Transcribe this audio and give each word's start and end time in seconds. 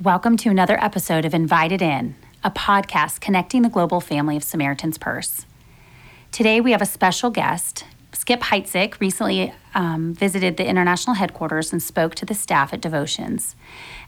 Welcome 0.00 0.36
to 0.36 0.48
another 0.48 0.78
episode 0.80 1.24
of 1.24 1.34
Invited 1.34 1.82
In, 1.82 2.14
a 2.44 2.52
podcast 2.52 3.20
connecting 3.20 3.62
the 3.62 3.68
global 3.68 4.00
family 4.00 4.36
of 4.36 4.44
Samaritan's 4.44 4.96
Purse. 4.96 5.44
Today 6.30 6.60
we 6.60 6.70
have 6.70 6.80
a 6.80 6.86
special 6.86 7.30
guest. 7.30 7.84
Skip 8.12 8.42
Heitzig 8.42 9.00
recently 9.00 9.52
um, 9.74 10.14
visited 10.14 10.56
the 10.56 10.64
international 10.64 11.16
headquarters 11.16 11.72
and 11.72 11.82
spoke 11.82 12.14
to 12.14 12.24
the 12.24 12.32
staff 12.32 12.72
at 12.72 12.80
Devotions. 12.80 13.56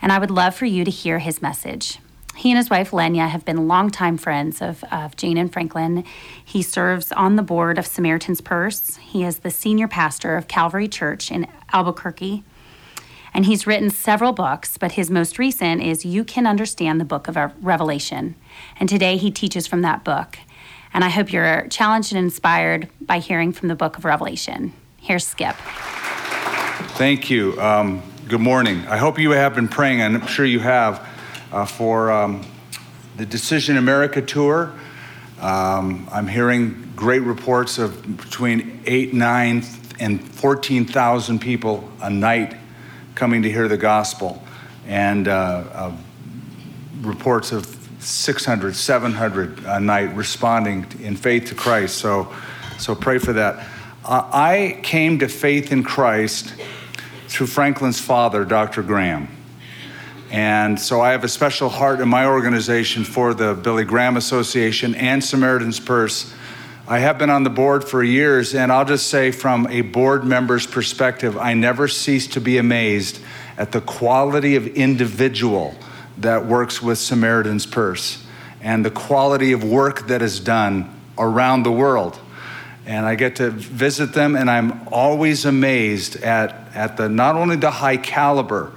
And 0.01 0.13
I 0.13 0.21
would 0.21 0.31
love 0.31 0.55
for 0.55 0.65
you 0.65 0.85
to 0.85 0.93
hear 0.93 1.19
his 1.19 1.43
message. 1.43 1.99
He 2.37 2.53
and 2.53 2.59
his 2.59 2.71
wife 2.71 2.93
Lenya 2.93 3.29
have 3.29 3.45
been 3.45 3.67
longtime 3.67 4.17
friends 4.17 4.63
of, 4.63 4.85
of 4.93 5.17
Jane 5.17 5.37
and 5.37 5.53
Franklin. 5.53 6.05
He 6.45 6.63
serves 6.63 7.11
on 7.11 7.35
the 7.35 7.43
board 7.43 7.79
of 7.79 7.87
Samaritan's 7.87 8.41
Purse. 8.41 8.95
He 8.99 9.25
is 9.25 9.41
the 9.41 9.51
senior 9.51 9.89
pastor 9.89 10.37
of 10.37 10.47
Calvary 10.47 10.87
Church 10.87 11.33
in 11.33 11.49
Albuquerque, 11.73 12.45
and 13.33 13.47
he's 13.47 13.67
written 13.67 13.91
several 13.91 14.33
books, 14.33 14.77
but 14.79 14.93
his 14.93 15.11
most 15.11 15.39
recent 15.39 15.83
is 15.83 16.05
You 16.05 16.25
Can 16.25 16.47
Understand 16.47 17.01
the 17.01 17.05
Book 17.05 17.29
of 17.29 17.37
Revelation. 17.63 18.35
And 18.79 18.89
today 18.89 19.17
he 19.17 19.31
teaches 19.31 19.67
from 19.67 19.83
that 19.83 20.05
book. 20.05 20.39
And 20.93 21.05
I 21.05 21.09
hope 21.09 21.33
you're 21.33 21.69
challenged 21.69 22.13
and 22.13 22.19
inspired 22.19 22.89
by 23.01 23.21
hearing 23.21 23.53
from 23.53 23.69
the 23.69 23.77
book 23.77 23.97
of 23.97 24.05
Revelation. 24.05 24.73
Here's 24.97 25.25
Skip. 25.25 25.55
Thank 26.97 27.31
you. 27.31 27.61
Um, 27.61 28.03
good 28.29 28.41
morning. 28.41 28.87
I 28.87 28.97
hope 28.97 29.19
you 29.19 29.31
have 29.31 29.55
been 29.55 29.69
praying, 29.69 30.01
and 30.01 30.17
I'm 30.17 30.27
sure 30.27 30.45
you 30.45 30.61
have, 30.61 31.07
uh, 31.53 31.65
for 31.65 32.11
um, 32.11 32.45
the 33.17 33.25
Decision 33.25 33.77
America 33.77 34.21
tour. 34.21 34.73
Um, 35.41 36.09
I'm 36.13 36.27
hearing 36.27 36.93
great 36.97 37.23
reports 37.23 37.79
of 37.79 38.17
between 38.19 38.83
8, 38.85 39.15
9, 39.15 39.65
and 40.01 40.29
14,000 40.35 41.39
people 41.39 41.91
a 42.03 42.11
night 42.11 42.57
coming 43.21 43.43
to 43.43 43.53
hear 43.53 43.69
the 43.69 43.77
gospel, 43.77 44.43
and 44.87 45.29
uh, 45.29 45.63
uh, 45.75 45.93
reports 47.03 47.53
of 47.53 47.67
600, 47.99 48.75
700 48.75 49.59
a 49.67 49.79
night 49.79 50.17
responding 50.17 50.87
in 51.03 51.17
faith 51.17 51.51
to 51.51 51.55
Christ. 51.55 51.99
So, 51.99 52.33
so 52.79 52.95
pray 52.95 53.19
for 53.19 53.35
that. 53.35 53.69
Uh, 54.07 54.27
I 54.33 54.81
came 54.83 55.19
to 55.19 55.29
faith 55.29 55.71
in 55.71 55.83
Christ 55.83 56.55
through 57.29 57.49
Franklin's 57.49 58.01
father, 58.01 58.47
Dr. 58.47 58.83
Graham. 58.83 59.29
And 60.31 60.81
so 60.81 61.03
I 61.03 61.11
have 61.11 61.23
a 61.23 61.29
special 61.29 61.69
heart 61.69 62.01
in 62.01 62.09
my 62.09 62.25
organization 62.25 63.05
for 63.05 63.35
the 63.35 63.53
Billy 63.53 63.85
Graham 63.85 64.17
Association 64.17 64.95
and 64.95 65.23
Samaritan's 65.23 65.79
Purse 65.79 66.33
I 66.91 66.99
have 66.99 67.19
been 67.19 67.31
on 67.31 67.45
the 67.45 67.51
board 67.51 67.85
for 67.85 68.03
years, 68.03 68.53
and 68.53 68.73
I'll 68.73 68.85
just 68.85 69.07
say 69.07 69.31
from 69.31 69.69
a 69.69 69.83
board 69.83 70.25
member's 70.25 70.67
perspective, 70.67 71.39
I 71.39 71.55
never 71.55 71.87
cease 71.87 72.27
to 72.27 72.41
be 72.41 72.59
amazed 72.59 73.21
at 73.57 73.71
the 73.71 73.81
quality 73.81 74.57
of 74.57 74.67
individual 74.67 75.77
that 76.19 76.47
works 76.47 76.83
with 76.83 76.99
Samaritan's 76.99 77.65
Purse 77.65 78.27
and 78.61 78.85
the 78.85 78.91
quality 78.91 79.53
of 79.53 79.63
work 79.63 80.09
that 80.09 80.21
is 80.21 80.41
done 80.41 80.93
around 81.17 81.63
the 81.63 81.71
world. 81.71 82.19
And 82.87 83.07
I 83.07 83.15
get 83.15 83.37
to 83.37 83.51
visit 83.51 84.13
them, 84.13 84.35
and 84.35 84.51
I'm 84.51 84.89
always 84.89 85.45
amazed 85.45 86.17
at, 86.17 86.75
at 86.75 86.97
the 86.97 87.09
not 87.09 87.37
only 87.37 87.55
the 87.55 87.71
high 87.71 87.99
caliber, 87.99 88.73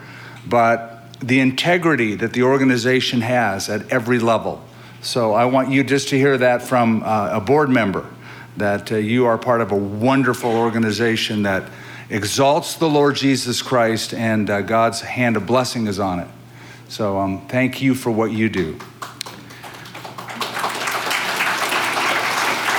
but 0.46 1.18
the 1.20 1.40
integrity 1.40 2.14
that 2.14 2.34
the 2.34 2.44
organization 2.44 3.22
has 3.22 3.70
at 3.70 3.92
every 3.92 4.20
level. 4.20 4.64
So 5.04 5.34
I 5.34 5.44
want 5.44 5.70
you 5.70 5.84
just 5.84 6.08
to 6.10 6.18
hear 6.18 6.38
that 6.38 6.62
from 6.62 7.04
uh, 7.04 7.32
a 7.34 7.42
board 7.42 7.70
member 7.70 8.10
that 8.56 8.90
uh, 8.90 8.96
you 8.96 9.26
are 9.26 9.38
part 9.38 9.60
of 9.60 9.74
a 9.74 9.76
wonderful 9.76 10.50
organization 10.50 11.44
that 11.44 11.70
exalts 12.10 12.76
the 12.76 12.88
Lord 12.88 13.18
Jesus 13.18 13.62
Christ 13.62 14.14
and 14.14 14.50
uh, 14.50 14.62
God's 14.62 15.02
hand 15.02 15.36
of 15.36 15.46
blessing 15.46 15.88
is 15.88 16.00
on 16.00 16.22
it. 16.22 16.28
So 16.88 17.20
um, 17.20 17.46
thank 17.50 17.82
you 17.82 17.96
for 17.96 18.12
what 18.12 18.32
you 18.32 18.48
do. 18.48 18.80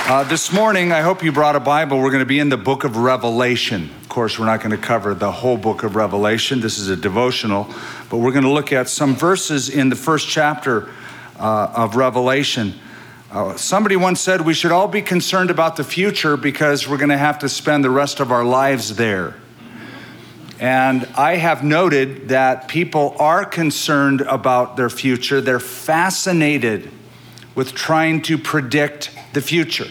Uh, 0.07 0.23
this 0.23 0.51
morning, 0.51 0.91
I 0.91 1.01
hope 1.01 1.23
you 1.23 1.31
brought 1.31 1.55
a 1.55 1.59
Bible. 1.59 1.99
We're 1.99 2.09
going 2.09 2.21
to 2.21 2.25
be 2.25 2.39
in 2.39 2.49
the 2.49 2.57
book 2.57 2.85
of 2.85 2.97
Revelation. 2.97 3.91
Of 4.01 4.09
course, 4.09 4.39
we're 4.39 4.47
not 4.47 4.61
going 4.61 4.71
to 4.71 4.83
cover 4.83 5.13
the 5.13 5.31
whole 5.31 5.57
book 5.57 5.83
of 5.83 5.95
Revelation. 5.95 6.59
This 6.59 6.79
is 6.79 6.89
a 6.89 6.95
devotional, 6.95 7.71
but 8.09 8.17
we're 8.17 8.31
going 8.31 8.45
to 8.45 8.51
look 8.51 8.73
at 8.73 8.89
some 8.89 9.13
verses 9.13 9.69
in 9.69 9.89
the 9.89 9.95
first 9.95 10.27
chapter 10.27 10.89
uh, 11.39 11.71
of 11.75 11.95
Revelation. 11.95 12.73
Uh, 13.31 13.55
somebody 13.57 13.95
once 13.95 14.21
said 14.21 14.41
we 14.41 14.53
should 14.53 14.71
all 14.71 14.87
be 14.87 15.01
concerned 15.01 15.49
about 15.49 15.75
the 15.75 15.83
future 15.83 16.37
because 16.37 16.87
we're 16.87 16.97
going 16.97 17.09
to 17.09 17.17
have 17.17 17.39
to 17.39 17.49
spend 17.49 17.83
the 17.83 17.89
rest 17.89 18.19
of 18.19 18.31
our 18.31 18.45
lives 18.45 18.95
there. 18.95 19.35
And 20.59 21.05
I 21.15 21.35
have 21.35 21.63
noted 21.63 22.29
that 22.29 22.69
people 22.69 23.15
are 23.19 23.43
concerned 23.43 24.21
about 24.21 24.77
their 24.77 24.89
future. 24.89 25.41
They're 25.41 25.59
fascinated 25.59 26.89
with 27.55 27.73
trying 27.73 28.21
to 28.23 28.37
predict 28.37 29.11
the 29.33 29.41
future. 29.41 29.87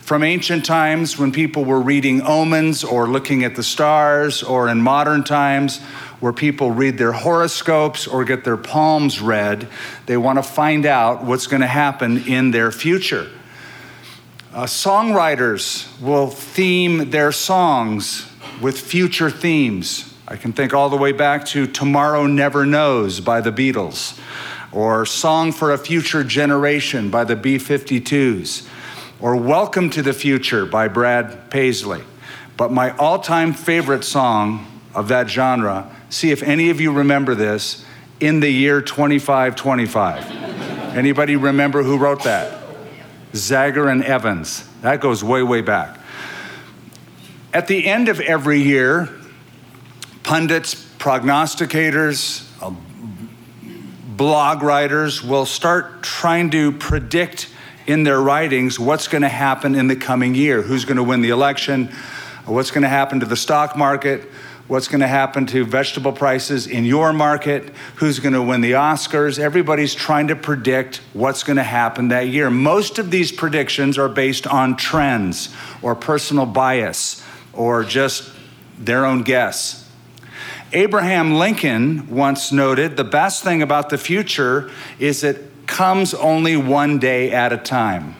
From 0.00 0.22
ancient 0.22 0.64
times, 0.64 1.18
when 1.18 1.32
people 1.32 1.64
were 1.64 1.80
reading 1.80 2.22
omens 2.22 2.84
or 2.84 3.08
looking 3.08 3.42
at 3.42 3.56
the 3.56 3.62
stars, 3.62 4.42
or 4.42 4.68
in 4.68 4.80
modern 4.80 5.24
times, 5.24 5.80
where 6.20 6.32
people 6.32 6.70
read 6.70 6.98
their 6.98 7.12
horoscopes 7.12 8.06
or 8.06 8.24
get 8.24 8.44
their 8.44 8.56
palms 8.56 9.20
read. 9.20 9.68
They 10.06 10.16
want 10.16 10.38
to 10.38 10.42
find 10.42 10.86
out 10.86 11.24
what's 11.24 11.46
going 11.46 11.60
to 11.60 11.66
happen 11.66 12.24
in 12.26 12.50
their 12.50 12.70
future. 12.72 13.28
Uh, 14.52 14.64
songwriters 14.64 16.00
will 16.00 16.28
theme 16.28 17.10
their 17.10 17.30
songs 17.30 18.26
with 18.62 18.80
future 18.80 19.30
themes. 19.30 20.14
I 20.26 20.36
can 20.36 20.52
think 20.52 20.72
all 20.72 20.88
the 20.88 20.96
way 20.96 21.12
back 21.12 21.44
to 21.46 21.66
Tomorrow 21.66 22.26
Never 22.26 22.64
Knows 22.64 23.20
by 23.20 23.42
the 23.42 23.52
Beatles, 23.52 24.18
or 24.72 25.04
Song 25.04 25.52
for 25.52 25.72
a 25.72 25.78
Future 25.78 26.24
Generation 26.24 27.10
by 27.10 27.24
the 27.24 27.36
B 27.36 27.56
52s, 27.56 28.66
or 29.20 29.36
Welcome 29.36 29.90
to 29.90 30.02
the 30.02 30.14
Future 30.14 30.64
by 30.64 30.88
Brad 30.88 31.50
Paisley. 31.50 32.02
But 32.56 32.72
my 32.72 32.96
all 32.96 33.18
time 33.18 33.52
favorite 33.52 34.04
song 34.04 34.66
of 34.94 35.08
that 35.08 35.28
genre 35.28 35.94
see 36.16 36.30
if 36.30 36.42
any 36.42 36.70
of 36.70 36.80
you 36.80 36.92
remember 36.92 37.34
this 37.34 37.84
in 38.20 38.40
the 38.40 38.48
year 38.48 38.80
2525. 38.80 40.96
Anybody 40.96 41.36
remember 41.36 41.82
who 41.82 41.98
wrote 41.98 42.24
that? 42.24 42.62
Zager 43.32 43.92
and 43.92 44.02
Evans. 44.02 44.66
That 44.80 45.02
goes 45.02 45.22
way, 45.22 45.42
way 45.42 45.60
back. 45.60 46.00
At 47.52 47.68
the 47.68 47.86
end 47.86 48.08
of 48.08 48.20
every 48.20 48.62
year, 48.62 49.10
pundits, 50.22 50.74
prognosticators, 50.74 52.50
uh, 52.62 52.72
blog 54.16 54.62
writers 54.62 55.22
will 55.22 55.44
start 55.44 56.02
trying 56.02 56.48
to 56.50 56.72
predict 56.72 57.50
in 57.86 58.04
their 58.04 58.20
writings 58.20 58.80
what's 58.80 59.06
going 59.06 59.22
to 59.22 59.28
happen 59.28 59.74
in 59.74 59.86
the 59.86 59.96
coming 59.96 60.34
year, 60.34 60.62
who's 60.62 60.86
going 60.86 60.96
to 60.96 61.02
win 61.02 61.20
the 61.20 61.28
election, 61.28 61.92
what's 62.46 62.70
going 62.70 62.82
to 62.82 62.88
happen 62.88 63.20
to 63.20 63.26
the 63.26 63.36
stock 63.36 63.76
market, 63.76 64.30
what's 64.68 64.88
going 64.88 65.00
to 65.00 65.06
happen 65.06 65.46
to 65.46 65.64
vegetable 65.64 66.12
prices 66.12 66.66
in 66.66 66.84
your 66.84 67.12
market, 67.12 67.72
who's 67.96 68.18
going 68.18 68.32
to 68.32 68.42
win 68.42 68.60
the 68.60 68.72
Oscars. 68.72 69.38
Everybody's 69.38 69.94
trying 69.94 70.28
to 70.28 70.36
predict 70.36 71.00
what's 71.12 71.42
going 71.42 71.56
to 71.56 71.62
happen 71.62 72.08
that 72.08 72.28
year. 72.28 72.50
Most 72.50 72.98
of 72.98 73.10
these 73.10 73.30
predictions 73.30 73.96
are 73.98 74.08
based 74.08 74.46
on 74.46 74.76
trends 74.76 75.54
or 75.82 75.94
personal 75.94 76.46
bias 76.46 77.22
or 77.52 77.84
just 77.84 78.32
their 78.78 79.06
own 79.06 79.22
guess. 79.22 79.88
Abraham 80.72 81.34
Lincoln 81.34 82.10
once 82.10 82.50
noted 82.50 82.96
the 82.96 83.04
best 83.04 83.44
thing 83.44 83.62
about 83.62 83.88
the 83.88 83.98
future 83.98 84.70
is 84.98 85.22
it 85.22 85.66
comes 85.66 86.12
only 86.12 86.56
one 86.56 86.98
day 86.98 87.30
at 87.30 87.52
a 87.52 87.56
time. 87.56 88.16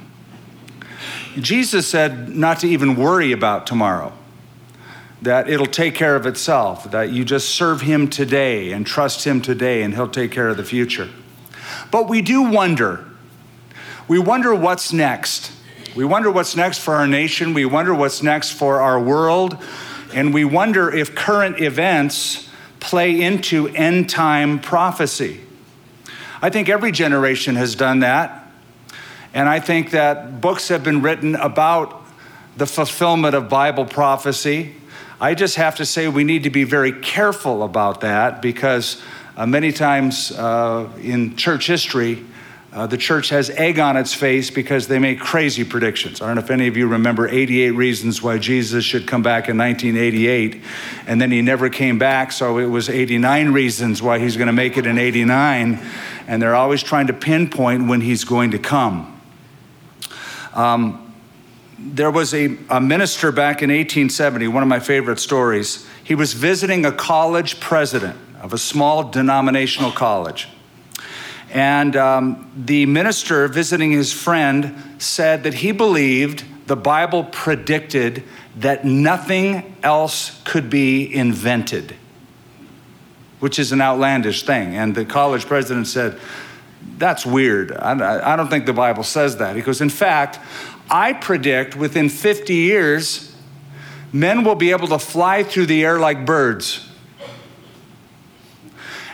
Jesus 1.39 1.87
said 1.87 2.31
not 2.31 2.61
to 2.61 2.69
even 2.69 2.97
worry 2.97 3.33
about 3.33 3.67
tomorrow 3.67 4.12
that 5.22 5.49
it'll 5.49 5.66
take 5.66 5.94
care 5.94 6.15
of 6.16 6.27
itself, 6.27 6.91
that 6.91 7.10
you 7.10 7.25
just 7.25 7.50
serve 7.50 7.81
Him 7.81 8.09
today 8.09 8.72
and 8.72 8.87
trust 8.87 9.25
Him 9.25 9.41
today, 9.41 9.82
and 9.82 9.94
He'll 9.94 10.09
take 10.09 10.31
care 10.31 10.49
of 10.49 10.56
the 10.56 10.65
future. 10.65 11.09
But 11.91 12.08
we 12.08 12.23
do 12.23 12.43
wonder. 12.43 13.05
We 14.08 14.19
wonder 14.19 14.55
what's 14.55 14.93
next. 14.93 15.52
We 15.96 16.05
wonder 16.05 16.31
what's 16.31 16.55
next 16.55 16.79
for 16.79 16.94
our 16.94 17.06
nation. 17.06 17.55
We 17.55 17.64
wonder 17.64 17.94
what's 17.94 18.23
next 18.23 18.52
for 18.52 18.81
our 18.81 19.00
world. 19.00 19.56
And 20.14 20.32
we 20.32 20.44
wonder 20.44 20.94
if 20.94 21.14
current 21.14 21.61
events 21.61 22.49
play 22.81 23.20
into 23.20 23.69
end 23.69 24.11
time 24.11 24.61
prophecy. 24.61 25.41
I 26.43 26.50
think 26.50 26.69
every 26.69 26.93
generation 26.93 27.56
has 27.56 27.75
done 27.75 28.00
that. 28.00 28.52
And 29.35 29.49
I 29.49 29.58
think 29.58 29.91
that 29.91 30.41
books 30.41 30.69
have 30.69 30.85
been 30.85 31.02
written 31.02 31.35
about 31.35 32.05
the 32.56 32.67
fulfillment 32.67 33.35
of 33.35 33.49
Bible 33.49 33.85
prophecy. 33.85 34.75
I 35.21 35.35
just 35.35 35.57
have 35.57 35.77
to 35.77 35.87
say 35.87 36.09
we 36.09 36.25
need 36.25 36.43
to 36.43 36.51
be 36.51 36.65
very 36.65 36.93
careful 36.93 37.63
about 37.63 38.03
that 38.03 38.43
because 38.43 39.01
uh, 39.35 39.47
many 39.47 39.73
times 39.73 40.31
uh, 40.33 40.91
in 41.01 41.37
church 41.37 41.67
history, 41.67 42.23
uh, 42.75 42.87
the 42.87 42.99
church 42.99 43.31
has 43.31 43.49
egg 43.49 43.79
on 43.79 43.97
its 43.97 44.13
face 44.13 44.51
because 44.51 44.89
they 44.89 44.99
make 44.99 45.19
crazy 45.19 45.65
predictions. 45.65 46.21
I 46.21 46.27
don't 46.27 46.37
know 46.37 46.43
if 46.43 46.51
any 46.51 46.67
of 46.67 46.77
you 46.77 46.87
remember 46.87 47.27
88 47.27 47.71
Reasons 47.71 48.21
Why 48.21 48.37
Jesus 48.37 48.85
Should 48.85 49.07
Come 49.07 49.23
Back 49.23 49.49
in 49.49 49.57
1988, 49.57 50.63
and 51.07 51.19
then 51.19 51.31
he 51.31 51.41
never 51.41 51.71
came 51.71 51.99
back, 51.99 52.31
so 52.31 52.59
it 52.59 52.67
was 52.67 52.91
89 52.91 53.53
Reasons 53.53 54.03
Why 54.03 54.19
He's 54.19 54.37
going 54.37 54.49
to 54.49 54.53
make 54.53 54.77
it 54.77 54.87
in 54.87 54.99
89, 54.99 55.81
and 56.27 56.43
they're 56.43 56.55
always 56.55 56.83
trying 56.83 57.07
to 57.07 57.15
pinpoint 57.15 57.89
when 57.89 58.03
He's 58.03 58.25
going 58.25 58.51
to 58.51 58.59
come. 58.59 59.19
Um, 60.53 61.06
there 61.78 62.11
was 62.11 62.32
a, 62.32 62.56
a 62.70 62.81
minister 62.81 63.31
back 63.31 63.62
in 63.62 63.70
1870, 63.70 64.49
one 64.49 64.62
of 64.62 64.69
my 64.69 64.81
favorite 64.81 65.19
stories. 65.19 65.87
He 66.02 66.14
was 66.14 66.32
visiting 66.32 66.87
a 66.87 66.93
college 66.93 67.61
president 67.61 68.17
of 68.40 68.52
a 68.52 68.58
small 68.58 69.05
denominational 69.05 69.93
college. 69.93 70.49
And 71.50 71.96
um, 71.96 72.50
the 72.56 72.87
minister 72.87 73.46
visiting 73.49 73.93
his 73.93 74.12
friend 74.12 74.75
said 74.99 75.44
that 75.44 75.55
he 75.55 75.73
believed 75.73 76.44
the 76.67 76.76
Bible 76.76 77.25
predicted 77.25 78.25
that 78.56 78.84
nothing 78.84 79.76
else 79.82 80.40
could 80.44 80.69
be 80.69 81.14
invented, 81.14 81.94
which 83.38 83.58
is 83.58 83.70
an 83.70 83.81
outlandish 83.81 84.44
thing. 84.44 84.75
And 84.75 84.94
the 84.94 85.05
college 85.05 85.46
president 85.46 85.87
said, 85.87 86.19
That's 86.99 87.25
weird. 87.25 87.72
I, 87.72 88.32
I 88.32 88.37
don't 88.37 88.49
think 88.49 88.67
the 88.67 88.72
Bible 88.72 89.05
says 89.05 89.37
that. 89.37 89.55
He 89.55 89.62
goes, 89.62 89.81
In 89.81 89.90
fact, 89.90 90.40
I 90.91 91.12
predict 91.12 91.77
within 91.77 92.09
50 92.09 92.55
years, 92.55 93.35
men 94.12 94.44
will 94.44 94.55
be 94.55 94.71
able 94.71 94.88
to 94.88 94.99
fly 94.99 95.43
through 95.43 95.67
the 95.67 95.85
air 95.85 95.99
like 95.99 96.25
birds. 96.25 96.88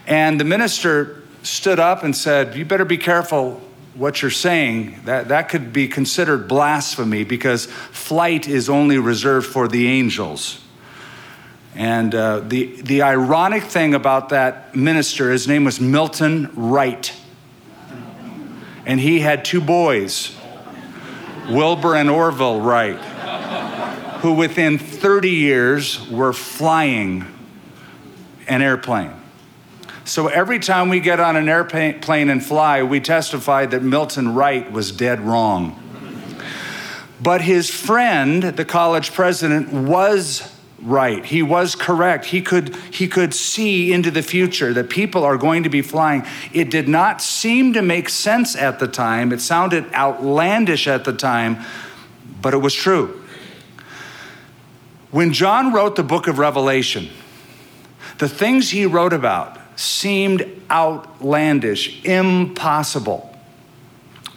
And 0.06 0.38
the 0.38 0.44
minister 0.44 1.22
stood 1.42 1.78
up 1.78 2.02
and 2.02 2.14
said, 2.14 2.56
You 2.56 2.64
better 2.64 2.84
be 2.84 2.98
careful 2.98 3.60
what 3.94 4.22
you're 4.22 4.30
saying. 4.30 5.00
That, 5.04 5.28
that 5.28 5.48
could 5.48 5.72
be 5.72 5.88
considered 5.88 6.48
blasphemy 6.48 7.24
because 7.24 7.66
flight 7.66 8.48
is 8.48 8.68
only 8.68 8.98
reserved 8.98 9.46
for 9.46 9.68
the 9.68 9.88
angels. 9.88 10.60
And 11.74 12.14
uh, 12.14 12.40
the, 12.40 12.80
the 12.82 13.02
ironic 13.02 13.62
thing 13.62 13.94
about 13.94 14.28
that 14.28 14.74
minister, 14.76 15.30
his 15.30 15.48
name 15.48 15.64
was 15.64 15.80
Milton 15.80 16.50
Wright. 16.54 17.14
And 18.84 19.00
he 19.00 19.20
had 19.20 19.44
two 19.44 19.60
boys, 19.60 20.36
Wilbur 21.48 21.96
and 21.96 22.08
Orville 22.08 22.60
Wright, 22.60 22.98
who 24.20 24.34
within 24.34 24.78
30 24.78 25.30
years 25.30 26.08
were 26.08 26.32
flying 26.32 27.24
an 28.48 28.62
airplane. 28.62 29.12
So 30.04 30.28
every 30.28 30.58
time 30.58 30.88
we 30.88 31.00
get 31.00 31.20
on 31.20 31.36
an 31.36 31.48
airplane 31.48 32.28
and 32.28 32.44
fly, 32.44 32.82
we 32.82 33.00
testify 33.00 33.66
that 33.66 33.82
Milton 33.82 34.34
Wright 34.34 34.70
was 34.70 34.92
dead 34.92 35.20
wrong. 35.20 35.78
But 37.20 37.40
his 37.42 37.70
friend, 37.70 38.42
the 38.42 38.64
college 38.64 39.12
president, 39.12 39.72
was 39.72 40.52
right. 40.82 41.24
He 41.24 41.42
was 41.42 41.74
correct. 41.74 42.26
He 42.26 42.42
could, 42.42 42.74
he 42.92 43.08
could 43.08 43.32
see 43.32 43.92
into 43.92 44.10
the 44.10 44.22
future 44.22 44.72
that 44.72 44.90
people 44.90 45.24
are 45.24 45.36
going 45.36 45.62
to 45.62 45.68
be 45.68 45.82
flying. 45.82 46.24
It 46.52 46.70
did 46.70 46.88
not 46.88 47.22
seem 47.22 47.72
to 47.74 47.82
make 47.82 48.08
sense 48.08 48.56
at 48.56 48.78
the 48.78 48.88
time. 48.88 49.32
It 49.32 49.40
sounded 49.40 49.92
outlandish 49.94 50.86
at 50.88 51.04
the 51.04 51.12
time, 51.12 51.58
but 52.40 52.52
it 52.52 52.58
was 52.58 52.74
true. 52.74 53.22
When 55.10 55.32
John 55.32 55.72
wrote 55.72 55.96
the 55.96 56.02
book 56.02 56.26
of 56.26 56.38
Revelation, 56.38 57.08
the 58.18 58.28
things 58.28 58.70
he 58.70 58.86
wrote 58.86 59.12
about 59.12 59.58
seemed 59.78 60.46
outlandish, 60.70 62.04
impossible. 62.04 63.36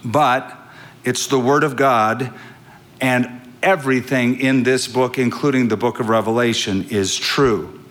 But 0.04 0.56
it's 1.04 1.26
the 1.26 1.38
Word 1.38 1.64
of 1.64 1.76
God, 1.76 2.32
and 3.00 3.40
everything 3.66 4.38
in 4.40 4.62
this 4.62 4.86
book, 4.86 5.18
including 5.18 5.66
the 5.66 5.76
book 5.76 5.98
of 5.98 6.08
Revelation, 6.08 6.86
is 6.88 7.16
true. 7.16 7.82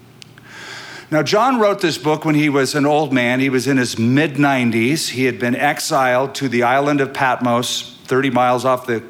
Now, 1.12 1.22
John 1.22 1.60
wrote 1.60 1.82
this 1.82 1.98
book 1.98 2.24
when 2.24 2.34
he 2.34 2.48
was 2.48 2.76
an 2.76 2.86
old 2.86 3.14
man. 3.14 3.42
He 3.42 3.50
was 3.50 3.68
in 3.68 3.78
his 3.78 4.00
mid 4.00 4.36
90s. 4.36 5.10
He 5.10 5.26
had 5.26 5.38
been 5.38 5.56
exiled 5.56 6.34
to 6.36 6.48
the 6.48 6.64
island 6.64 7.02
of 7.02 7.14
Patmos, 7.14 8.00
30 8.06 8.30
miles 8.30 8.64
off 8.64 8.88
the 8.88 9.04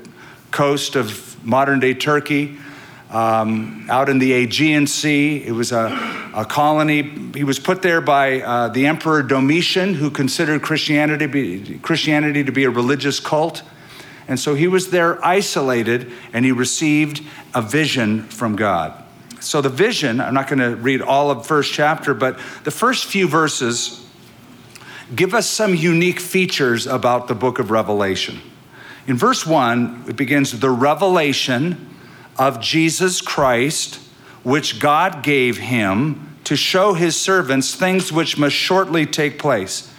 coast 0.50 0.96
of 0.96 1.38
modern 1.46 1.80
day 1.80 1.94
Turkey 1.94 2.58
um, 3.12 3.86
out 3.90 4.10
in 4.10 4.20
the 4.20 4.34
Aegean 4.34 4.88
Sea. 4.88 5.44
It 5.46 5.52
was 5.52 5.72
a, 5.72 6.32
a 6.36 6.46
colony. 6.46 7.04
He 7.36 7.44
was 7.44 7.60
put 7.60 7.82
there 7.82 8.02
by 8.02 8.42
uh, 8.42 8.70
the 8.70 8.88
Emperor 8.88 9.22
Domitian, 9.22 9.94
who 9.94 10.10
considered 10.10 10.62
Christianity, 10.64 11.28
be, 11.28 11.80
Christianity 11.80 12.44
to 12.44 12.52
be 12.52 12.64
a 12.64 12.70
religious 12.70 13.20
cult. 13.20 13.62
And 14.27 14.39
so 14.39 14.56
he 14.56 14.68
was 14.68 14.89
there 14.89 15.24
isolated 15.24 16.12
and 16.33 16.45
he 16.45 16.51
received 16.51 17.22
a 17.54 17.62
vision 17.62 18.24
from 18.24 18.56
God. 18.56 19.04
So 19.39 19.62
the 19.62 19.69
vision, 19.69 20.19
I'm 20.19 20.33
not 20.33 20.48
going 20.48 20.60
to 20.60 20.75
read 20.75 21.01
all 21.01 21.30
of 21.30 21.45
first 21.45 21.72
chapter, 21.72 22.13
but 22.13 22.39
the 22.63 22.72
first 22.72 23.06
few 23.06 23.27
verses 23.27 24.07
give 25.16 25.36
us 25.36 25.48
some 25.48 25.75
unique 25.75 26.19
features 26.19 26.88
about 26.88 27.27
the 27.27 27.36
book 27.36 27.60
of 27.60 27.69
Revelation. 27.69 28.42
In 29.06 29.18
verse 29.18 29.45
1, 29.45 30.06
it 30.07 30.16
begins 30.16 30.60
the 30.60 30.71
revelation 30.71 31.95
of 32.39 32.60
Jesus 32.60 33.21
Christ, 33.21 34.00
which 34.42 34.80
God 34.80 35.21
gave 35.21 35.57
him 35.57 36.38
to 36.45 36.56
show 36.56 36.94
his 36.94 37.16
servants 37.16 37.75
things 37.75 38.12
which 38.12 38.38
must 38.39 38.56
shortly 38.56 39.06
take 39.06 39.38
place. 39.38 39.92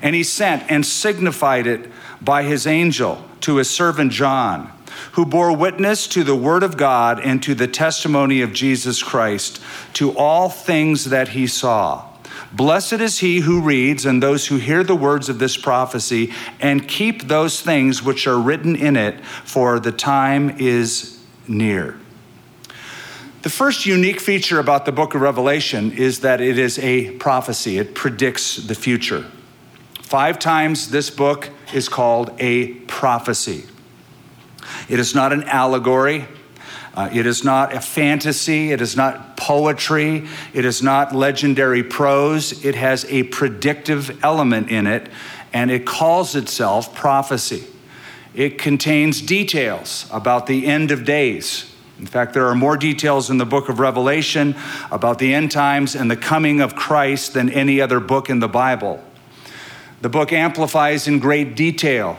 And 0.00 0.16
he 0.16 0.24
sent 0.24 0.68
and 0.68 0.84
signified 0.84 1.68
it 1.68 1.88
by 2.20 2.42
his 2.42 2.66
angel 2.66 3.24
to 3.42 3.56
his 3.56 3.70
servant 3.70 4.12
John, 4.12 4.72
who 5.12 5.24
bore 5.24 5.56
witness 5.56 6.06
to 6.08 6.24
the 6.24 6.36
word 6.36 6.62
of 6.62 6.76
God 6.76 7.20
and 7.20 7.42
to 7.42 7.54
the 7.54 7.68
testimony 7.68 8.40
of 8.40 8.52
Jesus 8.52 9.02
Christ, 9.02 9.62
to 9.94 10.16
all 10.16 10.48
things 10.48 11.06
that 11.06 11.28
he 11.28 11.46
saw. 11.46 12.08
Blessed 12.52 12.94
is 12.94 13.18
he 13.18 13.40
who 13.40 13.62
reads 13.62 14.04
and 14.04 14.22
those 14.22 14.46
who 14.46 14.56
hear 14.56 14.84
the 14.84 14.96
words 14.96 15.28
of 15.28 15.38
this 15.38 15.56
prophecy 15.56 16.32
and 16.60 16.86
keep 16.86 17.22
those 17.22 17.60
things 17.60 18.02
which 18.02 18.26
are 18.26 18.38
written 18.38 18.76
in 18.76 18.96
it, 18.96 19.24
for 19.24 19.80
the 19.80 19.92
time 19.92 20.56
is 20.58 21.18
near. 21.48 21.98
The 23.42 23.50
first 23.50 23.86
unique 23.86 24.20
feature 24.20 24.60
about 24.60 24.84
the 24.84 24.92
book 24.92 25.14
of 25.14 25.20
Revelation 25.20 25.92
is 25.92 26.20
that 26.20 26.40
it 26.40 26.58
is 26.58 26.78
a 26.78 27.12
prophecy, 27.12 27.78
it 27.78 27.94
predicts 27.94 28.56
the 28.56 28.74
future. 28.74 29.26
Five 30.02 30.38
times 30.38 30.90
this 30.90 31.08
book 31.08 31.48
is 31.72 31.88
called 31.88 32.34
a 32.38 32.74
prophecy. 32.74 33.64
It 34.88 34.98
is 34.98 35.14
not 35.14 35.32
an 35.32 35.44
allegory. 35.44 36.26
Uh, 36.94 37.08
it 37.12 37.26
is 37.26 37.42
not 37.42 37.74
a 37.74 37.80
fantasy. 37.80 38.72
It 38.72 38.82
is 38.82 38.96
not 38.96 39.36
poetry. 39.36 40.28
It 40.52 40.64
is 40.64 40.82
not 40.82 41.14
legendary 41.14 41.82
prose. 41.82 42.64
It 42.64 42.74
has 42.74 43.06
a 43.06 43.22
predictive 43.24 44.22
element 44.22 44.70
in 44.70 44.86
it, 44.86 45.08
and 45.52 45.70
it 45.70 45.86
calls 45.86 46.36
itself 46.36 46.94
prophecy. 46.94 47.64
It 48.34 48.58
contains 48.58 49.22
details 49.22 50.06
about 50.12 50.46
the 50.46 50.66
end 50.66 50.90
of 50.90 51.04
days. 51.04 51.74
In 51.98 52.06
fact, 52.06 52.34
there 52.34 52.46
are 52.48 52.54
more 52.54 52.76
details 52.76 53.30
in 53.30 53.38
the 53.38 53.46
book 53.46 53.68
of 53.68 53.78
Revelation 53.78 54.56
about 54.90 55.18
the 55.18 55.32
end 55.32 55.50
times 55.50 55.94
and 55.94 56.10
the 56.10 56.16
coming 56.16 56.60
of 56.60 56.74
Christ 56.74 57.34
than 57.34 57.48
any 57.48 57.80
other 57.80 58.00
book 58.00 58.28
in 58.28 58.40
the 58.40 58.48
Bible. 58.48 59.02
The 60.02 60.08
book 60.08 60.32
amplifies 60.32 61.06
in 61.06 61.20
great 61.20 61.54
detail 61.54 62.16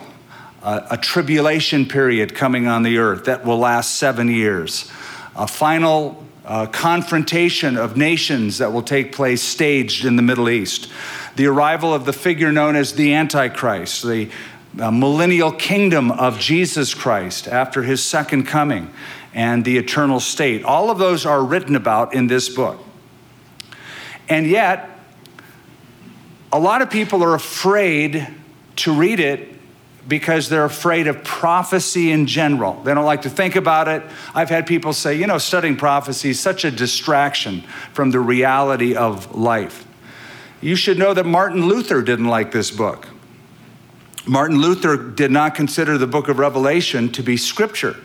a, 0.64 0.88
a 0.92 0.98
tribulation 0.98 1.86
period 1.86 2.34
coming 2.34 2.66
on 2.66 2.84
the 2.84 2.98
earth 2.98 3.26
that 3.26 3.46
will 3.46 3.58
last 3.58 3.98
seven 3.98 4.30
years, 4.30 4.90
a 5.36 5.46
final 5.46 6.26
uh, 6.46 6.68
confrontation 6.68 7.76
of 7.76 7.98
nations 7.98 8.60
that 8.60 8.72
will 8.72 8.84
take 8.84 9.12
place 9.12 9.42
staged 9.42 10.06
in 10.06 10.16
the 10.16 10.22
Middle 10.22 10.50
East, 10.50 10.90
the 11.36 11.46
arrival 11.46 11.94
of 11.94 12.06
the 12.06 12.14
figure 12.14 12.54
known 12.54 12.78
as 12.78 12.94
the 12.94 13.14
Antichrist, 13.14 14.04
the 14.04 14.30
millennial 14.74 15.52
kingdom 15.52 16.10
of 16.10 16.40
Jesus 16.40 16.94
Christ 16.94 17.50
after 17.50 17.84
his 17.84 18.02
second 18.02 18.46
coming 18.46 18.94
and 19.34 19.66
the 19.66 19.78
eternal 19.78 20.22
state. 20.22 20.64
All 20.64 20.90
of 20.90 21.00
those 21.00 21.26
are 21.26 21.44
written 21.44 21.76
about 21.76 22.14
in 22.14 22.28
this 22.28 22.48
book. 22.48 22.80
And 24.30 24.48
yet, 24.48 24.93
a 26.54 26.60
lot 26.60 26.84
of 26.84 26.92
people 26.92 27.24
are 27.24 27.34
afraid 27.34 28.28
to 28.76 28.94
read 28.94 29.20
it 29.20 29.50
because 30.08 30.50
they're 30.50 30.66
afraid 30.66 31.08
of 31.08 31.24
prophecy 31.24 32.12
in 32.12 32.28
general. 32.28 32.80
They 32.84 32.94
don't 32.94 33.06
like 33.06 33.24
to 33.24 33.30
think 33.30 33.56
about 33.56 33.88
it. 33.88 34.04
I've 34.36 34.50
had 34.50 34.68
people 34.68 34.94
say, 34.94 35.16
you 35.16 35.26
know, 35.26 35.40
studying 35.40 35.78
prophecy 35.78 36.30
is 36.30 36.40
such 36.40 36.64
a 36.64 36.70
distraction 36.70 37.62
from 37.94 38.12
the 38.12 38.20
reality 38.20 38.96
of 38.96 39.34
life. 39.36 39.88
You 40.62 40.76
should 40.76 41.00
know 41.00 41.14
that 41.16 41.26
Martin 41.26 41.66
Luther 41.66 42.04
didn't 42.04 42.28
like 42.28 42.52
this 42.52 42.70
book. 42.70 43.08
Martin 44.28 44.60
Luther 44.60 44.96
did 44.96 45.32
not 45.32 45.56
consider 45.56 45.98
the 45.98 46.08
book 46.08 46.28
of 46.28 46.38
Revelation 46.38 47.12
to 47.14 47.24
be 47.24 47.36
scripture. 47.36 47.98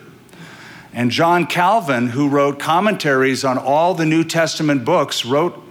And 0.94 1.10
John 1.10 1.46
Calvin, 1.46 2.08
who 2.08 2.28
wrote 2.28 2.58
commentaries 2.58 3.44
on 3.44 3.58
all 3.58 3.92
the 3.92 4.06
New 4.06 4.24
Testament 4.24 4.86
books, 4.86 5.24
wrote, 5.26 5.62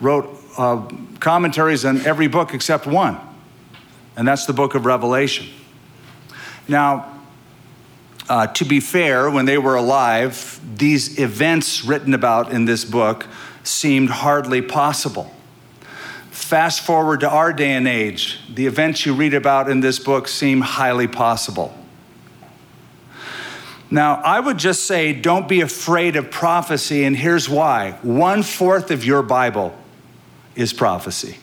wrote 0.00 0.41
uh, 0.56 0.88
commentaries 1.20 1.84
on 1.84 2.00
every 2.06 2.26
book 2.28 2.54
except 2.54 2.86
one. 2.86 3.18
and 4.16 4.28
that's 4.28 4.46
the 4.46 4.52
book 4.52 4.74
of 4.74 4.84
Revelation. 4.84 5.46
Now, 6.68 7.20
uh, 8.28 8.46
to 8.48 8.64
be 8.64 8.80
fair, 8.80 9.30
when 9.30 9.46
they 9.46 9.58
were 9.58 9.76
alive, 9.76 10.60
these 10.76 11.18
events 11.18 11.84
written 11.84 12.14
about 12.14 12.52
in 12.52 12.66
this 12.66 12.84
book 12.84 13.26
seemed 13.64 14.10
hardly 14.10 14.62
possible. 14.62 15.30
Fast 16.30 16.82
forward 16.82 17.20
to 17.20 17.28
our 17.28 17.52
day 17.52 17.72
and 17.72 17.88
age, 17.88 18.40
the 18.52 18.66
events 18.66 19.04
you 19.04 19.14
read 19.14 19.34
about 19.34 19.68
in 19.68 19.80
this 19.80 19.98
book 19.98 20.28
seem 20.28 20.60
highly 20.60 21.08
possible. 21.08 21.74
Now, 23.90 24.22
I 24.24 24.40
would 24.40 24.58
just 24.58 24.84
say 24.84 25.12
don't 25.12 25.48
be 25.48 25.60
afraid 25.60 26.16
of 26.16 26.30
prophecy, 26.30 27.04
and 27.04 27.16
here's 27.16 27.48
why. 27.48 27.98
One 28.02 28.42
fourth 28.42 28.90
of 28.90 29.04
your 29.04 29.22
Bible 29.22 29.76
is 30.54 30.72
prophecy. 30.72 31.36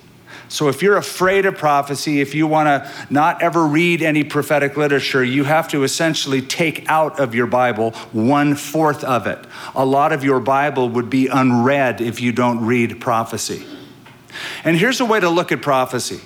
So 0.50 0.68
if 0.68 0.82
you're 0.82 0.98
afraid 0.98 1.46
of 1.46 1.58
prophecy, 1.58 2.22
if 2.22 2.34
you 2.34 2.48
want 2.48 2.68
to 2.68 2.92
not 3.12 3.44
ever 3.44 3.68
read 3.68 4.02
any 4.02 4.24
prophetic 4.24 4.76
literature, 4.78 5.24
you 5.24 5.44
have 5.44 5.68
to 5.70 5.84
essentially 5.84 6.42
take 6.42 6.90
out 6.90 7.20
of 7.20 7.36
your 7.36 7.46
Bible 7.46 7.92
one 8.12 8.56
fourth 8.56 9.04
of 9.04 9.28
it. 9.28 9.38
A 9.76 9.86
lot 9.86 10.12
of 10.12 10.24
your 10.24 10.40
Bible 10.40 10.90
would 10.90 11.10
be 11.10 11.28
unread 11.28 12.02
if 12.02 12.20
you 12.20 12.32
don't 12.32 12.66
read 12.66 13.00
prophecy. 13.00 13.64
And 14.64 14.76
here's 14.76 15.00
a 15.00 15.06
way 15.06 15.20
to 15.20 15.30
look 15.30 15.52
at 15.52 15.62
prophecy. 15.62 16.20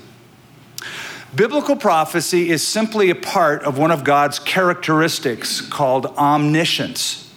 Biblical 1.35 1.75
prophecy 1.75 2.49
is 2.49 2.65
simply 2.65 3.09
a 3.09 3.15
part 3.15 3.63
of 3.63 3.77
one 3.77 3.91
of 3.91 4.05
God's 4.05 4.39
characteristics 4.39 5.59
called 5.59 6.05
omniscience. 6.05 7.33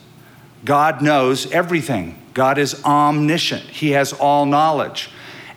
God 0.65 1.03
knows 1.03 1.50
everything. 1.50 2.23
God 2.35 2.59
is 2.59 2.85
omniscient. 2.85 3.65
He 3.65 3.93
has 3.93 4.12
all 4.12 4.47
knowledge. 4.47 5.09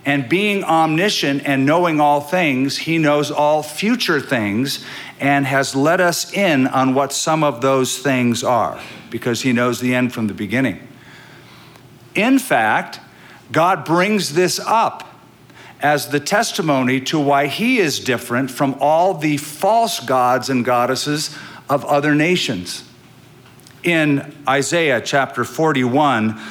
And 0.09 0.27
being 0.27 0.63
omniscient 0.63 1.43
and 1.45 1.67
knowing 1.67 2.01
all 2.01 2.19
things, 2.19 2.79
he 2.79 2.97
knows 2.97 3.29
all 3.29 3.61
future 3.61 4.19
things 4.19 4.83
and 5.19 5.45
has 5.45 5.75
let 5.75 6.01
us 6.01 6.33
in 6.33 6.65
on 6.65 6.95
what 6.95 7.13
some 7.13 7.43
of 7.43 7.61
those 7.61 7.99
things 7.99 8.43
are 8.43 8.81
because 9.11 9.43
he 9.43 9.53
knows 9.53 9.79
the 9.79 9.93
end 9.93 10.11
from 10.11 10.25
the 10.25 10.33
beginning. 10.33 10.79
In 12.15 12.39
fact, 12.39 12.99
God 13.51 13.85
brings 13.85 14.33
this 14.33 14.59
up 14.65 15.07
as 15.79 16.07
the 16.07 16.19
testimony 16.19 16.99
to 17.01 17.19
why 17.19 17.45
he 17.45 17.77
is 17.77 17.99
different 17.99 18.49
from 18.49 18.77
all 18.79 19.13
the 19.13 19.37
false 19.37 19.99
gods 19.99 20.49
and 20.49 20.65
goddesses 20.65 21.37
of 21.69 21.85
other 21.85 22.15
nations. 22.15 22.83
In 23.83 24.35
Isaiah 24.47 25.01
chapter 25.01 25.43
41, 25.43 26.41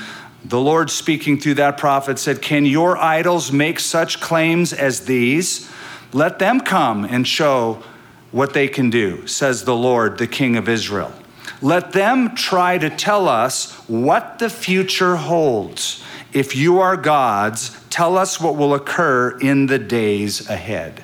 the 0.44 0.60
Lord, 0.60 0.90
speaking 0.90 1.38
through 1.38 1.54
that 1.54 1.78
prophet, 1.78 2.18
said, 2.18 2.40
Can 2.40 2.64
your 2.64 2.96
idols 2.96 3.50
make 3.50 3.80
such 3.80 4.20
claims 4.20 4.72
as 4.72 5.06
these? 5.06 5.70
Let 6.12 6.38
them 6.38 6.60
come 6.60 7.04
and 7.04 7.26
show 7.26 7.82
what 8.30 8.54
they 8.54 8.68
can 8.68 8.90
do, 8.90 9.26
says 9.26 9.64
the 9.64 9.76
Lord, 9.76 10.18
the 10.18 10.26
King 10.26 10.56
of 10.56 10.68
Israel. 10.68 11.12
Let 11.60 11.92
them 11.92 12.34
try 12.36 12.78
to 12.78 12.88
tell 12.88 13.28
us 13.28 13.72
what 13.88 14.38
the 14.38 14.48
future 14.48 15.16
holds. 15.16 16.04
If 16.32 16.54
you 16.54 16.78
are 16.80 16.96
God's, 16.96 17.76
tell 17.90 18.16
us 18.16 18.40
what 18.40 18.56
will 18.56 18.74
occur 18.74 19.36
in 19.38 19.66
the 19.66 19.78
days 19.78 20.48
ahead. 20.48 21.02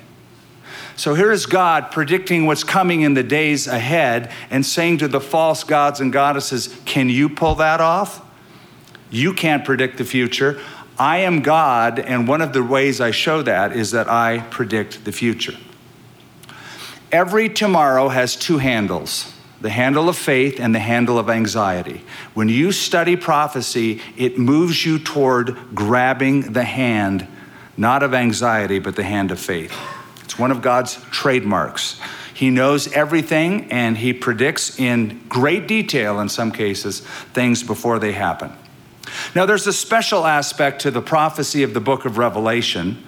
So 0.95 1.13
here 1.13 1.31
is 1.31 1.45
God 1.45 1.91
predicting 1.91 2.45
what's 2.45 2.63
coming 2.63 3.01
in 3.01 3.15
the 3.15 3.23
days 3.23 3.67
ahead 3.67 4.31
and 4.49 4.65
saying 4.65 4.99
to 4.99 5.09
the 5.09 5.19
false 5.19 5.65
gods 5.65 5.99
and 5.99 6.13
goddesses, 6.13 6.73
Can 6.85 7.09
you 7.09 7.27
pull 7.27 7.55
that 7.55 7.81
off? 7.81 8.24
You 9.09 9.33
can't 9.33 9.63
predict 9.63 9.97
the 9.97 10.05
future. 10.05 10.59
I 10.97 11.17
am 11.17 11.41
God, 11.41 11.99
and 11.99 12.27
one 12.27 12.41
of 12.41 12.53
the 12.53 12.63
ways 12.63 13.01
I 13.01 13.11
show 13.11 13.41
that 13.41 13.75
is 13.75 13.91
that 13.91 14.09
I 14.09 14.39
predict 14.49 15.03
the 15.03 15.11
future. 15.11 15.55
Every 17.11 17.49
tomorrow 17.49 18.09
has 18.09 18.35
two 18.35 18.57
handles 18.57 19.31
the 19.61 19.69
handle 19.69 20.09
of 20.09 20.17
faith 20.17 20.59
and 20.59 20.75
the 20.75 20.79
handle 20.79 21.17
of 21.17 21.27
anxiety. 21.27 22.01
When 22.35 22.49
you 22.49 22.71
study 22.71 23.15
prophecy, 23.15 23.99
it 24.15 24.37
moves 24.37 24.85
you 24.85 24.99
toward 24.99 25.57
grabbing 25.73 26.53
the 26.53 26.63
hand, 26.63 27.25
not 27.75 28.03
of 28.03 28.13
anxiety, 28.13 28.77
but 28.77 28.95
the 28.95 29.03
hand 29.03 29.31
of 29.31 29.39
faith. 29.39 29.73
It's 30.23 30.37
one 30.37 30.51
of 30.51 30.61
God's 30.61 30.95
trademarks. 31.09 31.99
He 32.33 32.49
knows 32.49 32.91
everything 32.91 33.71
and 33.71 33.97
he 33.97 34.13
predicts 34.13 34.77
in 34.77 35.23
great 35.29 35.67
detail, 35.67 36.19
in 36.19 36.29
some 36.29 36.51
cases, 36.51 36.99
things 37.33 37.63
before 37.63 37.97
they 37.97 38.11
happen. 38.11 38.51
Now, 39.33 39.45
there's 39.45 39.67
a 39.67 39.73
special 39.73 40.25
aspect 40.25 40.81
to 40.81 40.91
the 40.91 41.01
prophecy 41.01 41.63
of 41.63 41.73
the 41.73 41.79
book 41.79 42.05
of 42.05 42.17
Revelation, 42.17 43.03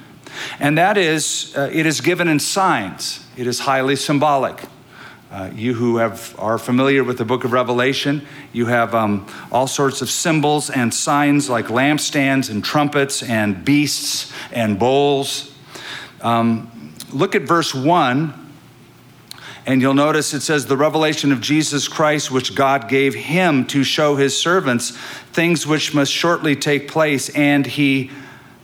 and 0.59 0.77
that 0.77 0.97
is 0.97 1.53
uh, 1.55 1.69
it 1.71 1.85
is 1.85 2.01
given 2.01 2.27
in 2.27 2.39
signs, 2.39 3.25
it 3.35 3.47
is 3.47 3.59
highly 3.59 3.95
symbolic. 3.95 4.63
Uh, 5.29 5.51
you 5.53 5.73
who 5.73 5.97
have, 5.97 6.33
are 6.39 6.57
familiar 6.57 7.03
with 7.03 7.17
the 7.17 7.25
book 7.25 7.43
of 7.43 7.51
Revelation, 7.51 8.25
you 8.53 8.65
have 8.67 8.95
um, 8.95 9.27
all 9.51 9.67
sorts 9.67 10.01
of 10.01 10.09
symbols 10.09 10.69
and 10.69 10.93
signs 10.93 11.49
like 11.49 11.65
lampstands 11.65 12.49
and 12.49 12.63
trumpets 12.63 13.21
and 13.21 13.65
beasts 13.65 14.31
and 14.53 14.79
bowls. 14.79 15.53
Um, 16.21 16.93
look 17.11 17.35
at 17.35 17.41
verse 17.41 17.75
1 17.75 18.46
and 19.67 19.81
you'll 19.81 19.93
notice 19.93 20.33
it 20.33 20.39
says, 20.39 20.65
the 20.65 20.77
revelation 20.77 21.33
of 21.33 21.41
Jesus 21.41 21.89
Christ, 21.89 22.31
which 22.31 22.55
God 22.55 22.87
gave 22.87 23.13
him 23.13 23.65
to 23.67 23.83
show 23.83 24.15
his 24.15 24.35
servants 24.35 24.91
things 25.33 25.67
which 25.67 25.93
must 25.93 26.11
shortly 26.11 26.55
take 26.55 26.87
place. 26.87 27.27
And 27.29 27.67
he 27.67 28.09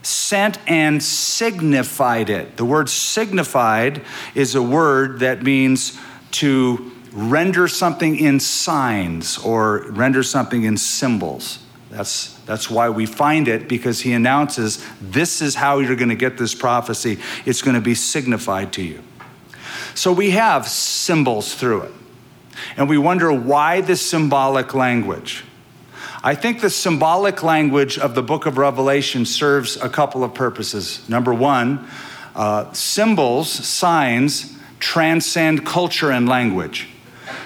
sent 0.01 0.57
and 0.65 1.03
signified 1.03 2.29
it. 2.29 2.55
The 2.55 2.63
word 2.63 2.87
signified 2.87 4.01
is 4.33 4.55
a 4.55 4.61
word 4.61 5.19
that 5.19 5.43
means 5.43 5.99
to 6.31 6.93
render 7.11 7.67
something 7.67 8.17
in 8.17 8.39
signs 8.39 9.37
or 9.37 9.85
render 9.89 10.23
something 10.23 10.63
in 10.63 10.77
symbols. 10.77 11.59
That's, 11.89 12.33
that's 12.45 12.69
why 12.69 12.89
we 12.89 13.07
find 13.07 13.49
it 13.49 13.67
because 13.67 13.99
he 13.99 14.13
announces 14.13 14.83
this 15.01 15.41
is 15.41 15.53
how 15.53 15.79
you're 15.79 15.97
going 15.97 16.09
to 16.09 16.15
get 16.15 16.37
this 16.37 16.55
prophecy. 16.55 17.19
It's 17.45 17.61
going 17.61 17.75
to 17.75 17.81
be 17.81 17.93
signified 17.93 18.71
to 18.73 18.81
you. 18.81 19.03
So 19.95 20.11
we 20.11 20.31
have 20.31 20.67
symbols 20.67 21.53
through 21.53 21.83
it. 21.83 21.91
And 22.77 22.89
we 22.89 22.97
wonder 22.97 23.31
why 23.31 23.81
this 23.81 24.01
symbolic 24.01 24.73
language. 24.73 25.43
I 26.23 26.35
think 26.35 26.61
the 26.61 26.69
symbolic 26.69 27.43
language 27.43 27.97
of 27.97 28.15
the 28.15 28.23
book 28.23 28.45
of 28.45 28.57
Revelation 28.57 29.25
serves 29.25 29.75
a 29.77 29.89
couple 29.89 30.23
of 30.23 30.33
purposes. 30.33 31.07
Number 31.09 31.33
one, 31.33 31.85
uh, 32.35 32.71
symbols, 32.71 33.49
signs, 33.49 34.57
transcend 34.79 35.65
culture 35.65 36.11
and 36.11 36.27
language. 36.27 36.87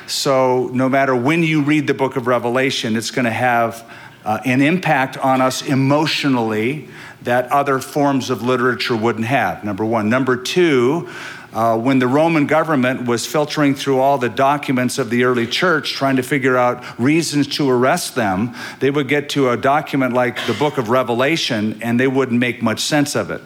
So, 0.06 0.70
no 0.74 0.88
matter 0.88 1.16
when 1.16 1.44
you 1.44 1.62
read 1.62 1.88
the 1.88 1.94
book 1.94 2.16
of 2.16 2.28
Revelation, 2.28 2.96
it's 2.96 3.12
going 3.12 3.26
to 3.26 3.32
have 3.32 3.84
uh, 4.24 4.40
an 4.46 4.62
impact 4.62 5.18
on 5.18 5.42
us 5.42 5.62
emotionally 5.62 6.88
that 7.24 7.52
other 7.52 7.80
forms 7.80 8.30
of 8.30 8.42
literature 8.42 8.96
wouldn't 8.96 9.26
have. 9.26 9.64
Number 9.64 9.84
one. 9.84 10.10
Number 10.10 10.38
two, 10.38 11.10
uh, 11.58 11.76
when 11.76 11.98
the 11.98 12.08
Roman 12.08 12.46
government 12.46 13.08
was 13.08 13.26
filtering 13.26 13.74
through 13.74 14.00
all 14.00 14.20
the 14.20 14.30
documents 14.30 15.00
of 15.00 15.10
the 15.10 15.24
early 15.24 15.48
church, 15.48 15.94
trying 15.94 16.18
to 16.18 16.22
figure 16.22 16.56
out 16.56 16.84
reasons 17.00 17.48
to 17.48 17.68
arrest 17.68 18.14
them, 18.14 18.54
they 18.80 18.92
would 18.92 19.08
get 19.08 19.28
to 19.30 19.50
a 19.50 19.58
document 19.58 20.14
like 20.14 20.38
the 20.46 20.54
book 20.54 20.78
of 20.78 20.90
Revelation 20.90 21.82
and 21.82 22.00
they 22.00 22.08
wouldn't 22.08 22.40
make 22.40 22.62
much 22.62 22.82
sense 22.82 23.16
of 23.16 23.32
it. 23.32 23.42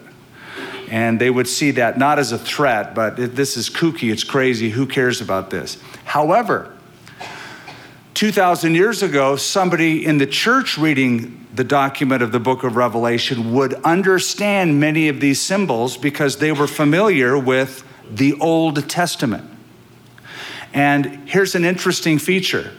And 0.89 1.21
they 1.21 1.29
would 1.29 1.47
see 1.47 1.71
that 1.71 1.97
not 1.97 2.19
as 2.19 2.33
a 2.33 2.37
threat, 2.37 2.93
but 2.93 3.15
this 3.15 3.55
is 3.55 3.69
kooky, 3.69 4.11
it's 4.11 4.25
crazy, 4.25 4.71
who 4.71 4.85
cares 4.87 5.21
about 5.21 5.49
this? 5.49 5.77
However, 6.03 6.77
2,000 8.15 8.75
years 8.75 9.01
ago, 9.01 9.37
somebody 9.37 10.05
in 10.05 10.17
the 10.17 10.27
church 10.27 10.77
reading 10.77 11.47
the 11.53 11.63
document 11.63 12.21
of 12.21 12.33
the 12.33 12.41
book 12.41 12.65
of 12.65 12.75
Revelation 12.75 13.53
would 13.53 13.73
understand 13.85 14.81
many 14.81 15.07
of 15.07 15.21
these 15.21 15.39
symbols 15.39 15.95
because 15.95 16.39
they 16.39 16.51
were 16.51 16.67
familiar 16.67 17.37
with 17.37 17.85
the 18.11 18.39
Old 18.39 18.89
Testament. 18.89 19.49
And 20.73 21.27
here's 21.27 21.55
an 21.55 21.65
interesting 21.65 22.19
feature 22.19 22.71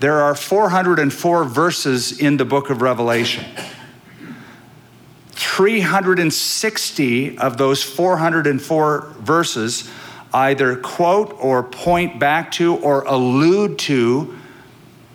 there 0.00 0.20
are 0.20 0.34
404 0.34 1.44
verses 1.44 2.18
in 2.18 2.36
the 2.36 2.44
book 2.44 2.70
of 2.70 2.82
Revelation. 2.82 3.44
360 5.30 7.38
of 7.38 7.56
those 7.56 7.82
404 7.82 9.14
verses 9.20 9.88
either 10.34 10.76
quote 10.76 11.34
or 11.40 11.62
point 11.62 12.18
back 12.18 12.50
to 12.52 12.76
or 12.76 13.04
allude 13.04 13.78
to 13.78 14.36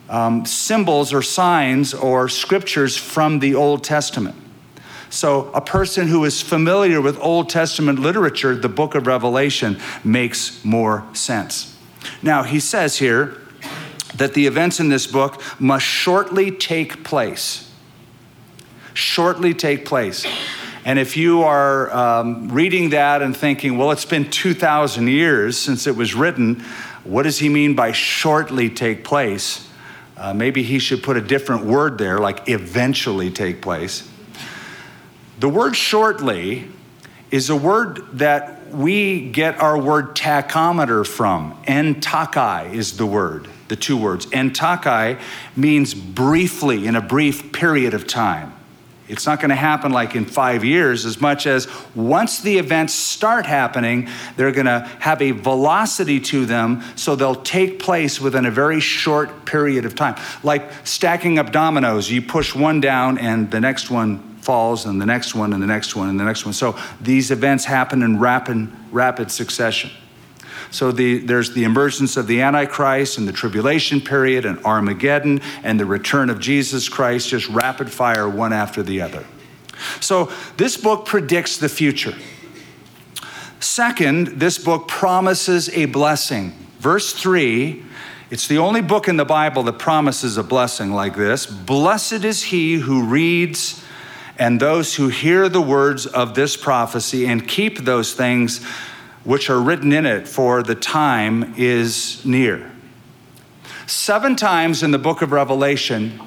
um, 0.09 0.43
symbols 0.45 1.13
or 1.13 1.21
signs 1.21 1.93
or 1.93 2.27
scriptures 2.27 2.97
from 2.97 3.37
the 3.39 3.53
Old 3.53 3.83
Testament. 3.83 4.35
So, 5.11 5.51
a 5.53 5.59
person 5.59 6.07
who 6.07 6.23
is 6.23 6.41
familiar 6.41 7.01
with 7.01 7.19
Old 7.19 7.49
Testament 7.49 7.99
literature, 7.99 8.55
the 8.55 8.69
book 8.69 8.95
of 8.95 9.07
Revelation 9.07 9.77
makes 10.05 10.63
more 10.63 11.05
sense. 11.11 11.77
Now, 12.23 12.43
he 12.43 12.61
says 12.61 12.97
here 12.97 13.37
that 14.15 14.33
the 14.33 14.47
events 14.47 14.79
in 14.79 14.87
this 14.87 15.07
book 15.07 15.43
must 15.59 15.85
shortly 15.85 16.49
take 16.49 17.03
place. 17.03 17.69
Shortly 18.93 19.53
take 19.53 19.85
place. 19.85 20.25
And 20.85 20.97
if 20.97 21.17
you 21.17 21.43
are 21.43 21.91
um, 21.91 22.47
reading 22.49 22.91
that 22.91 23.21
and 23.21 23.35
thinking, 23.35 23.77
well, 23.77 23.91
it's 23.91 24.05
been 24.05 24.29
2,000 24.29 25.07
years 25.07 25.57
since 25.57 25.87
it 25.87 25.95
was 25.97 26.15
written, 26.15 26.61
what 27.03 27.23
does 27.23 27.37
he 27.37 27.49
mean 27.49 27.75
by 27.75 27.91
shortly 27.91 28.69
take 28.69 29.03
place? 29.03 29.67
Uh, 30.15 30.33
maybe 30.33 30.63
he 30.63 30.79
should 30.79 31.03
put 31.03 31.17
a 31.17 31.21
different 31.21 31.65
word 31.65 31.97
there, 31.97 32.19
like 32.19 32.47
eventually 32.47 33.29
take 33.29 33.61
place. 33.61 34.07
The 35.41 35.49
word 35.49 35.75
shortly 35.75 36.67
is 37.31 37.49
a 37.49 37.55
word 37.55 38.19
that 38.19 38.67
we 38.67 39.31
get 39.31 39.59
our 39.59 39.75
word 39.75 40.15
tachometer 40.15 41.03
from. 41.03 41.57
Entakai 41.63 42.71
is 42.71 42.97
the 42.97 43.07
word, 43.07 43.47
the 43.67 43.75
two 43.75 43.97
words. 43.97 44.27
Entakai 44.27 45.19
means 45.55 45.95
briefly, 45.95 46.85
in 46.85 46.95
a 46.95 47.01
brief 47.01 47.51
period 47.51 47.95
of 47.95 48.05
time. 48.05 48.53
It's 49.11 49.25
not 49.25 49.41
going 49.41 49.49
to 49.49 49.55
happen 49.55 49.91
like 49.91 50.15
in 50.15 50.23
five 50.23 50.63
years, 50.63 51.05
as 51.05 51.19
much 51.19 51.45
as 51.45 51.67
once 51.93 52.39
the 52.39 52.57
events 52.57 52.93
start 52.93 53.45
happening, 53.45 54.07
they're 54.37 54.53
going 54.53 54.67
to 54.67 54.89
have 54.99 55.21
a 55.21 55.31
velocity 55.31 56.21
to 56.21 56.45
them, 56.45 56.81
so 56.95 57.17
they'll 57.17 57.35
take 57.35 57.79
place 57.79 58.21
within 58.21 58.45
a 58.45 58.51
very 58.51 58.79
short 58.79 59.45
period 59.45 59.83
of 59.83 59.95
time. 59.95 60.15
Like 60.43 60.87
stacking 60.87 61.39
up 61.39 61.51
dominoes, 61.51 62.09
you 62.09 62.21
push 62.21 62.55
one 62.55 62.79
down 62.79 63.17
and 63.17 63.51
the 63.51 63.59
next 63.59 63.91
one 63.91 64.37
falls, 64.37 64.85
and 64.85 64.99
the 64.99 65.05
next 65.05 65.35
one, 65.35 65.53
and 65.53 65.61
the 65.61 65.67
next 65.67 65.95
one, 65.95 66.09
and 66.09 66.19
the 66.19 66.23
next 66.23 66.45
one. 66.45 66.53
So 66.53 66.77
these 67.01 67.31
events 67.31 67.65
happen 67.65 68.01
in 68.03 68.17
rapid, 68.17 68.71
rapid 68.91 69.29
succession. 69.29 69.91
So 70.71 70.91
the, 70.91 71.19
there's 71.19 71.53
the 71.53 71.65
emergence 71.65 72.17
of 72.17 72.27
the 72.27 72.41
Antichrist 72.41 73.17
and 73.17 73.27
the 73.27 73.33
tribulation 73.33 74.01
period 74.01 74.45
and 74.45 74.63
Armageddon 74.65 75.41
and 75.63 75.79
the 75.79 75.85
return 75.85 76.29
of 76.29 76.39
Jesus 76.39 76.89
Christ, 76.89 77.29
just 77.29 77.47
rapid 77.49 77.91
fire 77.91 78.27
one 78.27 78.53
after 78.53 78.81
the 78.81 79.01
other. 79.01 79.25
So 79.99 80.31
this 80.57 80.77
book 80.77 81.05
predicts 81.05 81.57
the 81.57 81.69
future. 81.69 82.15
Second, 83.59 84.27
this 84.39 84.57
book 84.57 84.87
promises 84.87 85.69
a 85.69 85.85
blessing. 85.85 86.53
Verse 86.79 87.13
3 87.13 87.83
it's 88.31 88.47
the 88.47 88.59
only 88.59 88.79
book 88.79 89.09
in 89.09 89.17
the 89.17 89.25
Bible 89.25 89.63
that 89.63 89.77
promises 89.77 90.37
a 90.37 90.43
blessing 90.43 90.93
like 90.93 91.17
this. 91.17 91.45
Blessed 91.45 92.23
is 92.23 92.43
he 92.43 92.75
who 92.75 93.03
reads 93.03 93.83
and 94.39 94.57
those 94.57 94.95
who 94.95 95.09
hear 95.09 95.49
the 95.49 95.61
words 95.61 96.05
of 96.05 96.33
this 96.33 96.55
prophecy 96.55 97.27
and 97.27 97.45
keep 97.45 97.79
those 97.79 98.13
things 98.13 98.65
which 99.23 99.49
are 99.49 99.59
written 99.59 99.91
in 99.91 100.05
it, 100.05 100.27
for 100.27 100.63
the 100.63 100.75
time 100.75 101.53
is 101.57 102.23
near. 102.25 102.71
Seven 103.87 104.35
times 104.35 104.83
in 104.83 104.91
the 104.91 104.97
book 104.97 105.21
of 105.21 105.31
Revelation, 105.31 106.19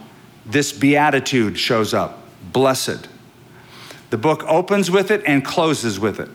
this 0.47 0.73
beatitude 0.73 1.59
shows 1.59 1.95
up 1.95 2.21
blessed. 2.53 3.09
The 4.11 4.19
book 4.19 4.45
opens 4.45 4.91
with 4.91 5.11
it 5.11 5.23
and 5.27 5.45
closes 5.45 5.99
with 5.99 6.21
it. 6.21 6.29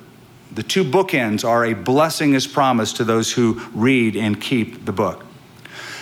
The 0.51 0.63
two 0.63 0.83
bookends 0.83 1.47
are 1.47 1.63
a 1.63 1.73
blessing 1.73 2.33
is 2.33 2.47
promised 2.47 2.97
to 2.97 3.03
those 3.03 3.31
who 3.31 3.61
read 3.73 4.15
and 4.15 4.41
keep 4.41 4.85
the 4.85 4.91
book. 4.91 5.25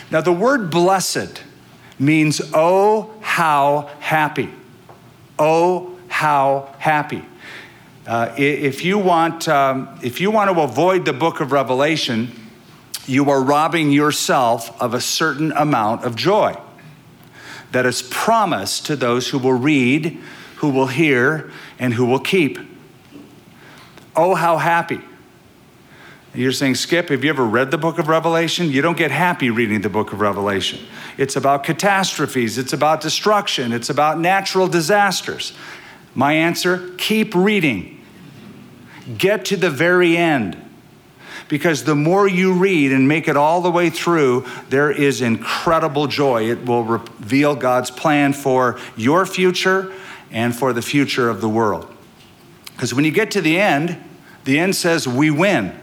Now, 0.10 0.22
the 0.22 0.32
word 0.32 0.72
blessed 0.72 1.44
means, 2.00 2.42
oh, 2.54 3.14
how 3.22 3.90
happy. 4.00 4.50
Oh, 5.38 5.98
how 6.08 6.74
happy. 6.80 7.26
Uh, 8.08 8.34
if, 8.38 8.86
you 8.86 8.98
want, 8.98 9.50
um, 9.50 10.00
if 10.02 10.22
you 10.22 10.32
want 10.32 10.50
to 10.50 10.62
avoid 10.62 11.04
the 11.04 11.12
book 11.12 11.42
of 11.42 11.52
Revelation, 11.52 12.32
you 13.06 13.30
are 13.30 13.44
robbing 13.44 13.92
yourself 13.92 14.82
of 14.82 14.94
a 14.94 15.02
certain 15.02 15.52
amount 15.52 16.06
of 16.06 16.16
joy 16.16 16.56
that 17.74 17.86
is 17.86 18.02
promised 18.02 18.86
to 18.86 18.96
those 18.96 19.28
who 19.28 19.38
will 19.38 19.60
read, 19.60 20.18
who 20.56 20.70
will 20.70 20.88
hear, 20.88 21.52
and 21.80 21.94
who 21.94 22.06
will 22.06 22.22
keep. 22.22 22.58
Oh, 24.16 24.36
how 24.36 24.56
happy. 24.56 25.02
You're 26.34 26.54
saying, 26.54 26.76
Skip, 26.76 27.10
have 27.10 27.26
you 27.26 27.30
ever 27.30 27.44
read 27.44 27.72
the 27.72 27.78
book 27.78 28.00
of 28.00 28.08
Revelation? 28.08 28.72
You 28.72 28.82
don't 28.82 28.98
get 28.98 29.12
happy 29.12 29.50
reading 29.50 29.82
the 29.82 29.90
book 29.90 30.14
of 30.14 30.22
Revelation. 30.22 30.80
It's 31.18 31.36
about 31.36 31.66
catastrophes, 31.66 32.58
it's 32.58 32.72
about 32.72 33.02
destruction, 33.02 33.74
it's 33.74 33.90
about 33.90 34.18
natural 34.18 34.70
disasters. 34.70 35.52
My 36.16 36.32
answer 36.32 36.94
keep 36.98 37.36
reading. 37.36 37.97
Get 39.16 39.46
to 39.46 39.58
the 39.58 39.70
very 39.70 40.18
end. 40.18 40.64
Because 41.48 41.86
the 41.86 41.96
more 41.96 42.28
you 42.28 42.54
read 42.54 42.92
and 42.92 43.08
make 43.08 43.28
it 43.28 43.38
all 43.38 43.62
the 43.62 43.72
way 43.72 43.90
through, 43.90 44.46
there 44.70 44.92
is 44.92 45.22
incredible 45.22 46.08
joy. 46.08 46.50
It 46.50 46.66
will 46.66 46.84
reveal 46.84 47.56
God's 47.56 47.90
plan 47.90 48.34
for 48.34 48.78
your 48.98 49.26
future 49.26 49.94
and 50.30 50.54
for 50.54 50.74
the 50.74 50.82
future 50.82 51.30
of 51.30 51.40
the 51.40 51.48
world. 51.48 51.94
Because 52.74 52.94
when 52.94 53.06
you 53.06 53.12
get 53.12 53.32
to 53.32 53.42
the 53.42 53.60
end, 53.60 53.98
the 54.44 54.60
end 54.60 54.76
says 54.76 55.08
we 55.08 55.32
win. 55.32 55.78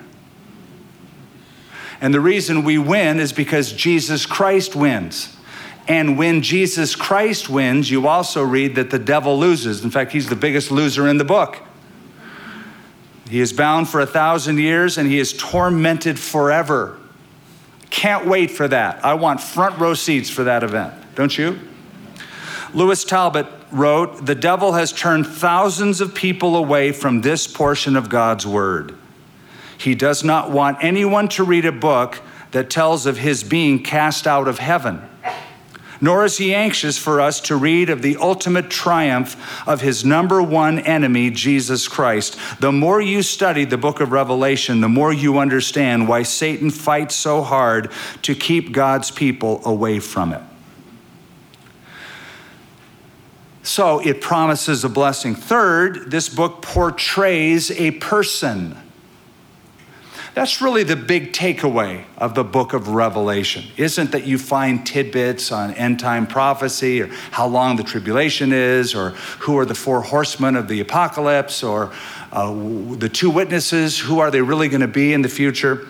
And 2.00 2.12
the 2.12 2.20
reason 2.20 2.64
we 2.64 2.76
win 2.76 3.18
is 3.18 3.32
because 3.32 3.72
Jesus 3.72 4.26
Christ 4.26 4.76
wins. 4.76 5.34
And 5.88 6.18
when 6.18 6.42
Jesus 6.42 6.96
Christ 6.96 7.48
wins, 7.48 7.90
you 7.90 8.06
also 8.06 8.42
read 8.42 8.74
that 8.74 8.90
the 8.90 8.98
devil 8.98 9.38
loses. 9.38 9.84
In 9.84 9.90
fact, 9.90 10.12
he's 10.12 10.28
the 10.28 10.36
biggest 10.36 10.70
loser 10.70 11.08
in 11.08 11.18
the 11.18 11.24
book. 11.24 11.62
He 13.28 13.40
is 13.40 13.52
bound 13.52 13.88
for 13.88 14.00
a 14.00 14.06
thousand 14.06 14.58
years 14.58 14.98
and 14.98 15.08
he 15.08 15.18
is 15.18 15.32
tormented 15.32 16.18
forever. 16.18 16.98
Can't 17.90 18.26
wait 18.26 18.50
for 18.50 18.68
that. 18.68 19.04
I 19.04 19.14
want 19.14 19.40
front 19.40 19.78
row 19.78 19.94
seats 19.94 20.28
for 20.28 20.44
that 20.44 20.62
event, 20.62 20.94
don't 21.14 21.36
you? 21.36 21.58
Louis 22.74 23.04
Talbot 23.04 23.46
wrote 23.70 24.26
The 24.26 24.34
devil 24.34 24.72
has 24.72 24.92
turned 24.92 25.26
thousands 25.26 26.00
of 26.00 26.14
people 26.14 26.56
away 26.56 26.92
from 26.92 27.20
this 27.20 27.46
portion 27.46 27.96
of 27.96 28.08
God's 28.08 28.46
word. 28.46 28.96
He 29.78 29.94
does 29.94 30.24
not 30.24 30.50
want 30.50 30.78
anyone 30.82 31.28
to 31.28 31.44
read 31.44 31.64
a 31.64 31.72
book 31.72 32.20
that 32.50 32.70
tells 32.70 33.06
of 33.06 33.18
his 33.18 33.42
being 33.42 33.82
cast 33.82 34.26
out 34.26 34.48
of 34.48 34.58
heaven 34.58 35.08
nor 36.04 36.26
is 36.26 36.36
he 36.36 36.54
anxious 36.54 36.98
for 36.98 37.18
us 37.18 37.40
to 37.40 37.56
read 37.56 37.88
of 37.88 38.02
the 38.02 38.18
ultimate 38.18 38.68
triumph 38.68 39.66
of 39.66 39.80
his 39.80 40.04
number 40.04 40.42
one 40.42 40.78
enemy, 40.80 41.30
Jesus 41.30 41.88
Christ. 41.88 42.38
The 42.60 42.70
more 42.70 43.00
you 43.00 43.22
study 43.22 43.64
the 43.64 43.78
book 43.78 44.00
of 44.00 44.12
Revelation, 44.12 44.82
the 44.82 44.88
more 44.90 45.14
you 45.14 45.38
understand 45.38 46.06
why 46.06 46.22
Satan 46.22 46.70
fights 46.70 47.14
so 47.14 47.40
hard 47.40 47.90
to 48.20 48.34
keep 48.34 48.70
God's 48.70 49.10
people 49.10 49.62
away 49.64 49.98
from 49.98 50.34
it. 50.34 50.42
So 53.62 54.00
it 54.00 54.20
promises 54.20 54.84
a 54.84 54.90
blessing. 54.90 55.34
Third, 55.34 56.10
this 56.10 56.28
book 56.28 56.60
portrays 56.60 57.70
a 57.70 57.92
person. 57.92 58.76
That's 60.34 60.60
really 60.60 60.82
the 60.82 60.96
big 60.96 61.32
takeaway 61.32 62.04
of 62.18 62.34
the 62.34 62.42
book 62.42 62.72
of 62.72 62.88
Revelation. 62.88 63.66
Isn't 63.76 64.10
that 64.10 64.26
you 64.26 64.36
find 64.36 64.84
tidbits 64.84 65.52
on 65.52 65.72
end 65.74 66.00
time 66.00 66.26
prophecy 66.26 67.02
or 67.02 67.06
how 67.30 67.46
long 67.46 67.76
the 67.76 67.84
tribulation 67.84 68.52
is 68.52 68.96
or 68.96 69.10
who 69.40 69.56
are 69.58 69.64
the 69.64 69.76
four 69.76 70.00
horsemen 70.00 70.56
of 70.56 70.66
the 70.66 70.80
apocalypse 70.80 71.62
or 71.62 71.92
uh, 72.32 72.52
the 72.96 73.08
two 73.08 73.30
witnesses, 73.30 73.96
who 74.00 74.18
are 74.18 74.32
they 74.32 74.42
really 74.42 74.68
going 74.68 74.80
to 74.80 74.88
be 74.88 75.12
in 75.12 75.22
the 75.22 75.28
future? 75.28 75.86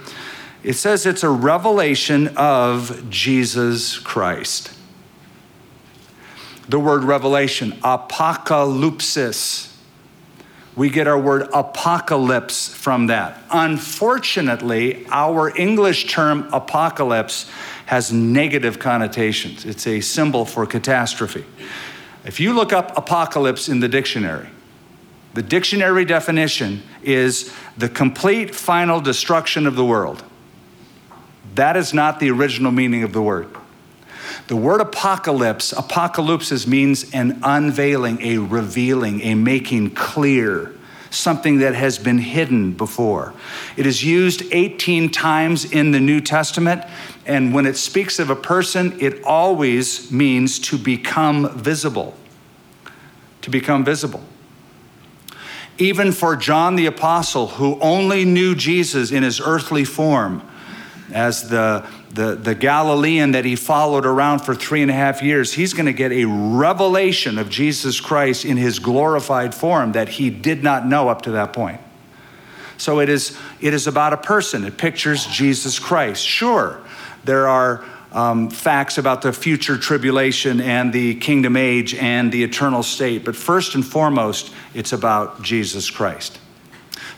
It 0.63 0.75
says 0.75 1.07
it's 1.07 1.23
a 1.23 1.31
revelation 1.31 2.29
of 2.37 3.09
Jesus 3.09 3.99
Christ. 3.99 4.73
The 6.69 6.79
word 6.79 7.05
revelation, 7.05 7.73
apocalypsis 7.83 9.74
we 10.77 10.91
get 10.91 11.07
our 11.07 11.19
word 11.19 11.49
apocalypse 11.53 12.69
from 12.69 13.07
that. 13.07 13.41
Unfortunately, 13.51 15.07
our 15.09 15.57
English 15.57 16.07
term 16.07 16.49
apocalypse 16.53 17.49
has 17.87 18.13
negative 18.13 18.79
connotations. 18.79 19.65
It's 19.65 19.87
a 19.87 20.01
symbol 20.01 20.45
for 20.45 20.67
catastrophe. 20.67 21.45
If 22.25 22.41
you 22.41 22.55
look 22.55 22.73
up 22.73 22.97
apocalypse 22.97 23.69
in 23.69 23.81
the 23.81 23.89
dictionary, 23.89 24.49
the 25.35 25.43
dictionary 25.43 26.05
definition 26.05 26.83
is 27.03 27.53
the 27.77 27.89
complete 27.89 28.55
final 28.55 29.01
destruction 29.01 29.67
of 29.67 29.77
the 29.77 29.85
world. 29.85 30.25
That 31.55 31.77
is 31.77 31.93
not 31.93 32.21
the 32.21 32.31
original 32.31 32.73
meaning 32.73 33.03
of 33.03 33.13
the 33.13 33.23
word. 33.23 33.49
The 34.47 34.57
word 34.57 34.81
apocalypse, 34.81 35.73
apocalypsis 35.73 36.67
means 36.67 37.11
an 37.13 37.41
unveiling, 37.43 38.21
a 38.21 38.39
revealing, 38.39 39.21
a 39.23 39.35
making 39.35 39.91
clear, 39.91 40.75
something 41.11 41.59
that 41.59 41.75
has 41.75 41.99
been 41.99 42.19
hidden 42.19 42.73
before. 42.73 43.35
It 43.77 43.87
is 43.87 44.05
used 44.05 44.43
18 44.53 45.11
times 45.11 45.65
in 45.65 45.93
the 45.93 46.01
New 46.01 46.21
Testament, 46.21 46.83
and 47.27 47.55
when 47.55 47.67
it 47.67 47.77
speaks 47.77 48.19
of 48.19 48.31
a 48.31 48.37
person, 48.37 48.99
it 49.01 49.23
always 49.25 50.11
means 50.11 50.59
to 50.61 50.77
become 50.77 51.57
visible. 51.57 52.15
To 53.43 53.51
become 53.51 53.85
visible. 53.85 54.23
Even 55.79 56.13
for 56.13 56.37
John 56.37 56.77
the 56.77 56.87
Apostle, 56.87 57.49
who 57.49 57.79
only 57.81 58.25
knew 58.25 58.55
Jesus 58.55 59.11
in 59.11 59.23
his 59.23 59.41
earthly 59.41 59.85
form 59.85 60.43
as 61.13 61.49
the 61.49 61.87
the, 62.15 62.37
the 62.37 62.55
Galilean 62.55 63.33
that 63.33 63.45
he 63.45 63.57
followed 63.57 64.07
around 64.07 64.39
for 64.39 64.55
three 64.55 64.83
and 64.83 64.91
a 64.91 64.95
half 64.95 65.21
years, 65.21 65.53
he's 65.53 65.75
going 65.75 65.87
to 65.87 65.93
get 65.93 66.13
a 66.13 66.25
revelation 66.25 67.39
of 67.39 67.51
Jesus 67.51 68.01
Christ 68.01 68.45
in 68.45 68.57
his 68.57 68.79
glorified 68.79 69.53
form 69.53 69.93
that 69.93 70.09
he 70.09 70.31
did 70.31 70.63
not 70.63 70.87
know 70.87 71.09
up 71.09 71.23
to 71.23 71.33
that 71.33 71.53
point. 71.53 71.81
So 72.77 73.01
it 73.01 73.09
is, 73.09 73.37
it 73.61 73.75
is 73.75 73.89
about 73.89 74.13
a 74.13 74.17
person. 74.17 74.65
It 74.65 74.79
pictures 74.79 75.27
Jesus 75.27 75.79
Christ. 75.81 76.25
Sure, 76.25 76.81
there 77.25 77.49
are 77.49 77.85
um, 78.13 78.49
facts 78.49 78.97
about 78.97 79.23
the 79.23 79.33
future 79.33 79.77
tribulation 79.77 80.61
and 80.61 80.93
the 80.93 81.17
kingdom 81.17 81.57
age 81.57 81.95
and 81.95 82.31
the 82.31 82.45
eternal 82.45 82.85
state, 82.85 83.25
but 83.25 83.35
first 83.35 83.75
and 83.75 83.85
foremost, 83.85 84.53
it's 84.73 84.93
about 84.93 85.43
Jesus 85.43 85.91
Christ. 85.91 86.39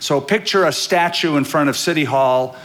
So 0.01 0.23
picture 0.23 0.65
a 0.65 0.73
statue 0.73 1.37
in 1.37 1.45
front 1.45 1.69
of 1.69 1.77
City 1.77 2.05
Hall. 2.05 2.57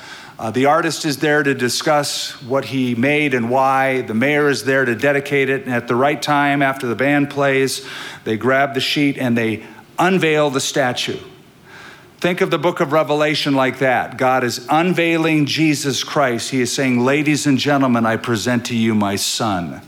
Uh, 0.41 0.49
the 0.49 0.65
artist 0.65 1.05
is 1.05 1.17
there 1.17 1.43
to 1.43 1.53
discuss 1.53 2.31
what 2.41 2.65
he 2.65 2.95
made 2.95 3.35
and 3.35 3.47
why. 3.47 4.01
The 4.01 4.15
mayor 4.15 4.49
is 4.49 4.63
there 4.63 4.85
to 4.85 4.95
dedicate 4.95 5.51
it. 5.51 5.65
And 5.65 5.71
at 5.71 5.87
the 5.87 5.95
right 5.95 6.19
time, 6.19 6.63
after 6.63 6.87
the 6.87 6.95
band 6.95 7.29
plays, 7.29 7.87
they 8.23 8.37
grab 8.37 8.73
the 8.73 8.79
sheet 8.79 9.19
and 9.19 9.37
they 9.37 9.63
unveil 9.99 10.49
the 10.49 10.59
statue. 10.59 11.19
Think 12.17 12.41
of 12.41 12.49
the 12.49 12.57
book 12.57 12.79
of 12.79 12.91
Revelation 12.91 13.53
like 13.53 13.77
that. 13.79 14.17
God 14.17 14.43
is 14.43 14.65
unveiling 14.67 15.45
Jesus 15.45 16.03
Christ. 16.03 16.49
He 16.49 16.61
is 16.61 16.73
saying, 16.73 17.05
Ladies 17.05 17.45
and 17.45 17.59
gentlemen, 17.59 18.07
I 18.07 18.17
present 18.17 18.65
to 18.65 18.75
you 18.75 18.95
my 18.95 19.17
son 19.17 19.83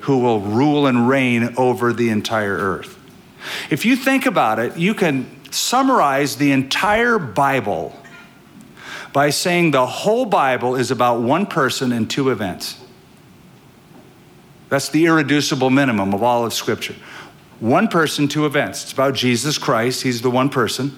who 0.00 0.20
will 0.20 0.40
rule 0.40 0.86
and 0.86 1.06
reign 1.06 1.52
over 1.58 1.92
the 1.92 2.08
entire 2.08 2.56
earth. 2.56 2.98
If 3.68 3.84
you 3.84 3.94
think 3.94 4.24
about 4.24 4.58
it, 4.58 4.74
you 4.78 4.94
can 4.94 5.28
summarize 5.52 6.36
the 6.36 6.52
entire 6.52 7.18
Bible 7.18 7.94
by 9.12 9.30
saying 9.30 9.70
the 9.70 9.86
whole 9.86 10.24
Bible 10.26 10.76
is 10.76 10.90
about 10.90 11.20
one 11.20 11.46
person 11.46 11.92
and 11.92 12.10
two 12.10 12.30
events. 12.30 12.80
That's 14.68 14.88
the 14.88 15.06
irreducible 15.06 15.70
minimum 15.70 16.12
of 16.12 16.22
all 16.22 16.44
of 16.44 16.52
Scripture. 16.52 16.94
One 17.60 17.88
person, 17.88 18.28
two 18.28 18.46
events. 18.46 18.84
It's 18.84 18.92
about 18.92 19.14
Jesus 19.14 19.58
Christ, 19.58 20.02
He's 20.02 20.22
the 20.22 20.30
one 20.30 20.48
person. 20.48 20.96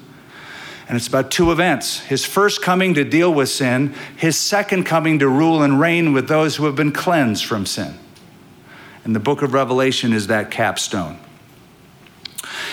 And 0.91 0.97
it's 0.97 1.07
about 1.07 1.31
two 1.31 1.53
events 1.53 2.01
his 2.01 2.27
first 2.27 2.63
coming 2.63 2.95
to 2.95 3.05
deal 3.05 3.33
with 3.33 3.49
sin, 3.49 3.95
his 4.17 4.37
second 4.37 4.85
coming 4.85 5.21
to 5.21 5.29
rule 5.29 5.63
and 5.63 5.79
reign 5.79 6.13
with 6.13 6.27
those 6.27 6.57
who 6.57 6.67
have 6.67 6.75
been 6.75 6.91
cleansed 6.91 7.45
from 7.45 7.65
sin. 7.65 7.95
And 9.05 9.15
the 9.15 9.21
book 9.21 9.41
of 9.43 9.55
Revelation 9.55 10.13
is 10.13 10.27
that 10.27 10.51
capstone. 10.51 11.21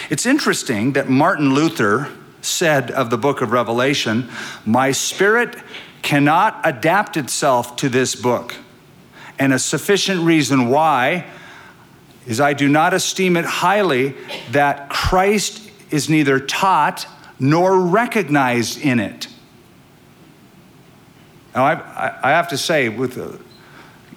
It's 0.10 0.26
interesting 0.26 0.94
that 0.94 1.08
Martin 1.08 1.54
Luther 1.54 2.10
said 2.48 2.92
of 2.92 3.10
the 3.10 3.18
book 3.18 3.42
of 3.42 3.52
Revelation, 3.52 4.30
My 4.66 4.92
spirit 4.92 5.56
cannot 6.02 6.62
adapt 6.64 7.18
itself 7.18 7.76
to 7.78 7.90
this 7.90 8.16
book. 8.16 8.56
And 9.40 9.54
a 9.54 9.60
sufficient 9.60 10.22
reason 10.22 10.70
why 10.70 11.26
is 12.26 12.42
I 12.42 12.54
do 12.54 12.68
not 12.68 12.94
esteem 12.94 13.38
it 13.38 13.46
highly 13.46 14.16
that 14.52 14.90
Christ 14.90 15.72
is 15.92 16.10
neither 16.10 16.40
taught 16.40 17.08
nor 17.40 17.80
recognized 17.80 18.80
in 18.82 19.00
it. 19.00 19.28
Now, 21.56 21.66
I, 21.66 22.20
I 22.24 22.30
have 22.32 22.50
to 22.50 22.58
say, 22.58 22.90
with, 22.90 23.18
uh, 23.18 23.38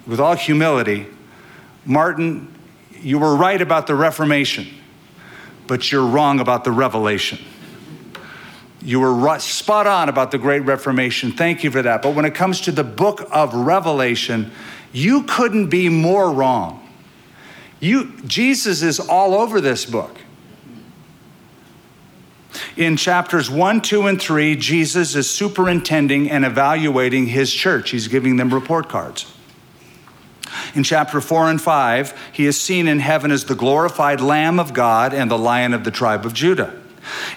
with 0.05 0.19
all 0.19 0.35
humility, 0.35 1.07
Martin, 1.85 2.53
you 2.99 3.17
were 3.17 3.35
right 3.35 3.61
about 3.61 3.87
the 3.87 3.95
Reformation, 3.95 4.67
but 5.67 5.91
you're 5.91 6.05
wrong 6.05 6.39
about 6.39 6.63
the 6.63 6.71
revelation. 6.71 7.39
You 8.83 8.99
were 8.99 9.13
right, 9.13 9.41
spot 9.41 9.85
on 9.85 10.09
about 10.09 10.31
the 10.31 10.37
Great 10.37 10.61
Reformation. 10.61 11.31
Thank 11.31 11.63
you 11.63 11.69
for 11.69 11.81
that. 11.81 12.01
But 12.01 12.15
when 12.15 12.25
it 12.25 12.33
comes 12.33 12.61
to 12.61 12.71
the 12.71 12.83
book 12.83 13.27
of 13.31 13.53
Revelation, 13.53 14.51
you 14.91 15.23
couldn't 15.23 15.67
be 15.67 15.87
more 15.87 16.31
wrong. 16.31 16.89
You, 17.79 18.17
Jesus 18.25 18.81
is 18.81 18.99
all 18.99 19.35
over 19.35 19.61
this 19.61 19.85
book. 19.85 20.17
In 22.75 22.97
chapters 22.97 23.49
1, 23.49 23.81
2, 23.81 24.07
and 24.07 24.21
3, 24.21 24.55
Jesus 24.55 25.15
is 25.15 25.29
superintending 25.29 26.29
and 26.29 26.43
evaluating 26.43 27.27
his 27.27 27.53
church. 27.53 27.91
He's 27.91 28.07
giving 28.07 28.37
them 28.37 28.53
report 28.53 28.89
cards. 28.89 29.31
In 30.73 30.83
chapter 30.83 31.21
4 31.21 31.49
and 31.49 31.61
5, 31.61 32.29
he 32.31 32.45
is 32.45 32.59
seen 32.59 32.87
in 32.87 32.99
heaven 32.99 33.31
as 33.31 33.45
the 33.45 33.55
glorified 33.55 34.21
Lamb 34.21 34.59
of 34.59 34.73
God 34.73 35.13
and 35.13 35.29
the 35.29 35.37
Lion 35.37 35.73
of 35.73 35.83
the 35.83 35.91
tribe 35.91 36.25
of 36.25 36.33
Judah. 36.33 36.80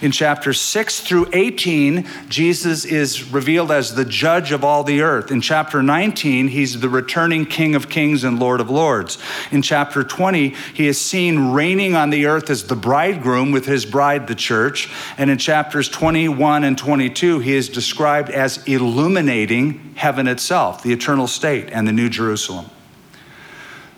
In 0.01 0.11
chapters 0.11 0.61
6 0.61 1.01
through 1.01 1.29
18, 1.33 2.07
Jesus 2.29 2.85
is 2.85 3.33
revealed 3.33 3.71
as 3.71 3.95
the 3.95 4.05
judge 4.05 4.53
of 4.53 4.65
all 4.65 4.85
the 4.85 5.01
earth. 5.01 5.31
In 5.31 5.41
chapter 5.41 5.83
19, 5.83 6.49
he's 6.49 6.81
the 6.81 6.89
returning 6.89 7.47
King 7.47 7.75
of 7.75 7.89
kings 7.89 8.25
and 8.25 8.39
Lord 8.39 8.61
of 8.61 8.71
lords. 8.71 9.19
In 9.51 9.63
chapter 9.63 10.05
20, 10.05 10.49
he 10.75 10.87
is 10.87 11.01
seen 11.01 11.53
reigning 11.53 11.95
on 11.95 12.11
the 12.11 12.27
earth 12.27 12.51
as 12.51 12.65
the 12.65 12.77
bridegroom 12.77 13.53
with 13.53 13.67
his 13.67 13.87
bride, 13.87 14.27
the 14.27 14.35
church. 14.35 14.91
And 15.17 15.31
in 15.31 15.39
chapters 15.39 15.89
21 15.89 16.65
and 16.65 16.77
22, 16.77 17.39
he 17.39 17.55
is 17.55 17.69
described 17.69 18.31
as 18.31 18.63
illuminating 18.67 19.95
heaven 19.97 20.27
itself, 20.27 20.83
the 20.83 20.93
eternal 20.93 21.27
state, 21.27 21.71
and 21.71 21.89
the 21.89 21.93
New 21.93 22.09
Jerusalem. 22.09 22.67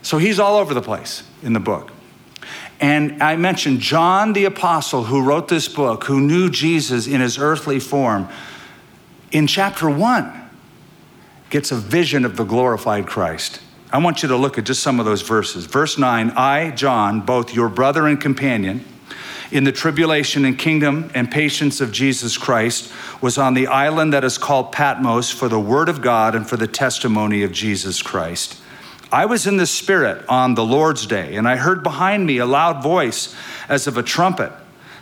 So 0.03 0.19
he's 0.19 0.39
all 0.39 0.57
over 0.57 0.73
the 0.73 0.83
place 0.83 1.25
in 1.43 1.53
the 1.53 1.61
book. 1.61 1.91
And 2.81 3.23
I 3.23 3.37
mentioned 3.37 3.81
John 3.81 4.33
the 4.33 4.45
Apostle, 4.45 5.05
who 5.05 5.23
wrote 5.23 5.49
this 5.49 5.69
book, 5.69 6.05
who 6.05 6.21
knew 6.21 6.51
Jesus 6.51 7.07
in 7.07 7.21
his 7.21 7.39
earthly 7.39 7.81
form, 7.81 8.29
in 9.33 9.47
chapter 9.47 9.89
one, 9.89 10.33
gets 11.51 11.73
a 11.73 11.77
vision 11.77 12.25
of 12.25 12.37
the 12.37 12.45
glorified 12.45 13.07
Christ. 13.07 13.61
I 13.93 13.99
want 13.99 14.23
you 14.23 14.29
to 14.29 14.37
look 14.37 14.59
at 14.59 14.65
just 14.65 14.83
some 14.83 15.01
of 15.01 15.07
those 15.07 15.23
verses. 15.23 15.65
Verse 15.65 15.97
9 15.97 16.31
I, 16.31 16.71
John, 16.73 17.21
both 17.21 17.55
your 17.55 17.69
brother 17.69 18.07
and 18.07 18.21
companion, 18.21 18.85
in 19.51 19.65
the 19.65 19.73
tribulation 19.73 20.45
and 20.45 20.59
kingdom 20.59 21.11
and 21.15 21.31
patience 21.31 21.81
of 21.81 21.93
Jesus 21.93 22.37
Christ, 22.37 22.93
was 23.23 23.39
on 23.39 23.55
the 23.55 23.69
island 23.69 24.13
that 24.13 24.25
is 24.25 24.39
called 24.39 24.73
Patmos 24.73 25.31
for 25.31 25.49
the 25.49 25.61
word 25.61 25.89
of 25.89 26.03
God 26.03 26.35
and 26.35 26.47
for 26.47 26.57
the 26.57 26.67
testimony 26.67 27.43
of 27.43 27.53
Jesus 27.53 28.03
Christ. 28.03 28.61
I 29.13 29.27
was 29.27 29.47
in 29.47 29.57
the 29.57 29.67
Spirit 29.67 30.25
on 30.29 30.55
the 30.55 30.65
Lord's 30.65 31.07
day, 31.07 31.37
and 31.37 31.47
I 31.47 31.57
heard 31.57 31.83
behind 31.83 32.27
me 32.27 32.39
a 32.39 32.47
loud 32.47 32.83
voice 32.83 33.35
as 33.69 33.87
of 33.87 33.97
a 33.97 34.03
trumpet, 34.03 34.53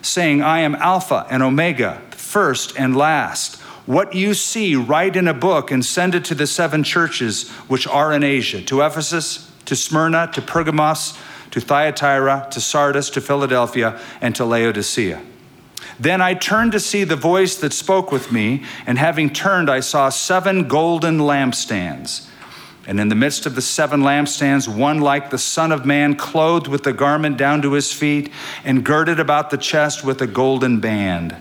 saying, 0.02 0.42
I 0.42 0.60
am 0.60 0.74
Alpha 0.74 1.26
and 1.30 1.42
Omega, 1.42 2.02
first 2.10 2.78
and 2.78 2.96
last. 2.96 3.56
What 3.86 4.14
you 4.14 4.34
see, 4.34 4.76
write 4.76 5.16
in 5.16 5.28
a 5.28 5.34
book 5.34 5.70
and 5.70 5.84
send 5.84 6.14
it 6.14 6.24
to 6.26 6.34
the 6.34 6.46
seven 6.46 6.82
churches 6.84 7.48
which 7.68 7.86
are 7.86 8.12
in 8.12 8.22
Asia 8.22 8.60
to 8.62 8.82
Ephesus, 8.82 9.50
to 9.66 9.76
Smyrna, 9.76 10.30
to 10.34 10.42
Pergamos, 10.42 11.18
to 11.50 11.60
Thyatira, 11.60 12.48
to 12.50 12.60
Sardis, 12.60 13.08
to 13.10 13.20
Philadelphia, 13.20 13.98
and 14.20 14.34
to 14.34 14.44
Laodicea. 14.44 15.22
Then 15.98 16.20
I 16.20 16.34
turned 16.34 16.72
to 16.72 16.80
see 16.80 17.04
the 17.04 17.16
voice 17.16 17.56
that 17.56 17.72
spoke 17.72 18.10
with 18.10 18.32
me, 18.32 18.64
and 18.86 18.98
having 18.98 19.30
turned, 19.30 19.70
I 19.70 19.80
saw 19.80 20.08
seven 20.08 20.66
golden 20.66 21.18
lampstands. 21.18 22.26
And 22.86 23.00
in 23.00 23.08
the 23.08 23.14
midst 23.14 23.46
of 23.46 23.54
the 23.54 23.62
seven 23.62 24.02
lampstands, 24.02 24.68
one 24.68 25.00
like 25.00 25.30
the 25.30 25.38
Son 25.38 25.72
of 25.72 25.86
Man, 25.86 26.16
clothed 26.16 26.66
with 26.66 26.82
the 26.82 26.92
garment 26.92 27.38
down 27.38 27.62
to 27.62 27.72
his 27.72 27.92
feet, 27.92 28.30
and 28.62 28.84
girded 28.84 29.18
about 29.18 29.50
the 29.50 29.56
chest 29.56 30.04
with 30.04 30.20
a 30.20 30.26
golden 30.26 30.80
band. 30.80 31.34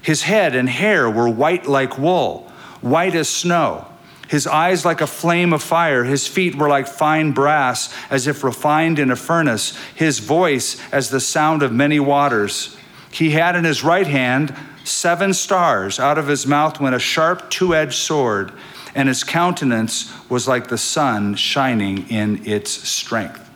His 0.00 0.22
head 0.22 0.54
and 0.54 0.68
hair 0.68 1.10
were 1.10 1.28
white 1.28 1.66
like 1.66 1.98
wool, 1.98 2.52
white 2.80 3.16
as 3.16 3.28
snow. 3.28 3.86
His 4.28 4.46
eyes 4.46 4.84
like 4.84 5.00
a 5.00 5.06
flame 5.06 5.52
of 5.52 5.62
fire. 5.62 6.04
His 6.04 6.26
feet 6.26 6.54
were 6.54 6.68
like 6.68 6.86
fine 6.86 7.32
brass, 7.32 7.92
as 8.10 8.26
if 8.26 8.44
refined 8.44 8.98
in 8.98 9.10
a 9.10 9.16
furnace. 9.16 9.76
His 9.94 10.20
voice 10.20 10.80
as 10.92 11.10
the 11.10 11.20
sound 11.20 11.62
of 11.62 11.72
many 11.72 11.98
waters. 11.98 12.76
He 13.10 13.30
had 13.30 13.56
in 13.56 13.64
his 13.64 13.82
right 13.82 14.06
hand 14.06 14.54
seven 14.84 15.32
stars. 15.32 15.98
Out 15.98 16.18
of 16.18 16.28
his 16.28 16.46
mouth 16.46 16.80
went 16.80 16.94
a 16.94 17.00
sharp 17.00 17.50
two 17.50 17.74
edged 17.74 17.94
sword 17.94 18.52
and 18.96 19.08
his 19.08 19.22
countenance 19.22 20.10
was 20.30 20.48
like 20.48 20.68
the 20.68 20.78
sun 20.78 21.34
shining 21.34 22.08
in 22.08 22.44
its 22.46 22.70
strength. 22.70 23.48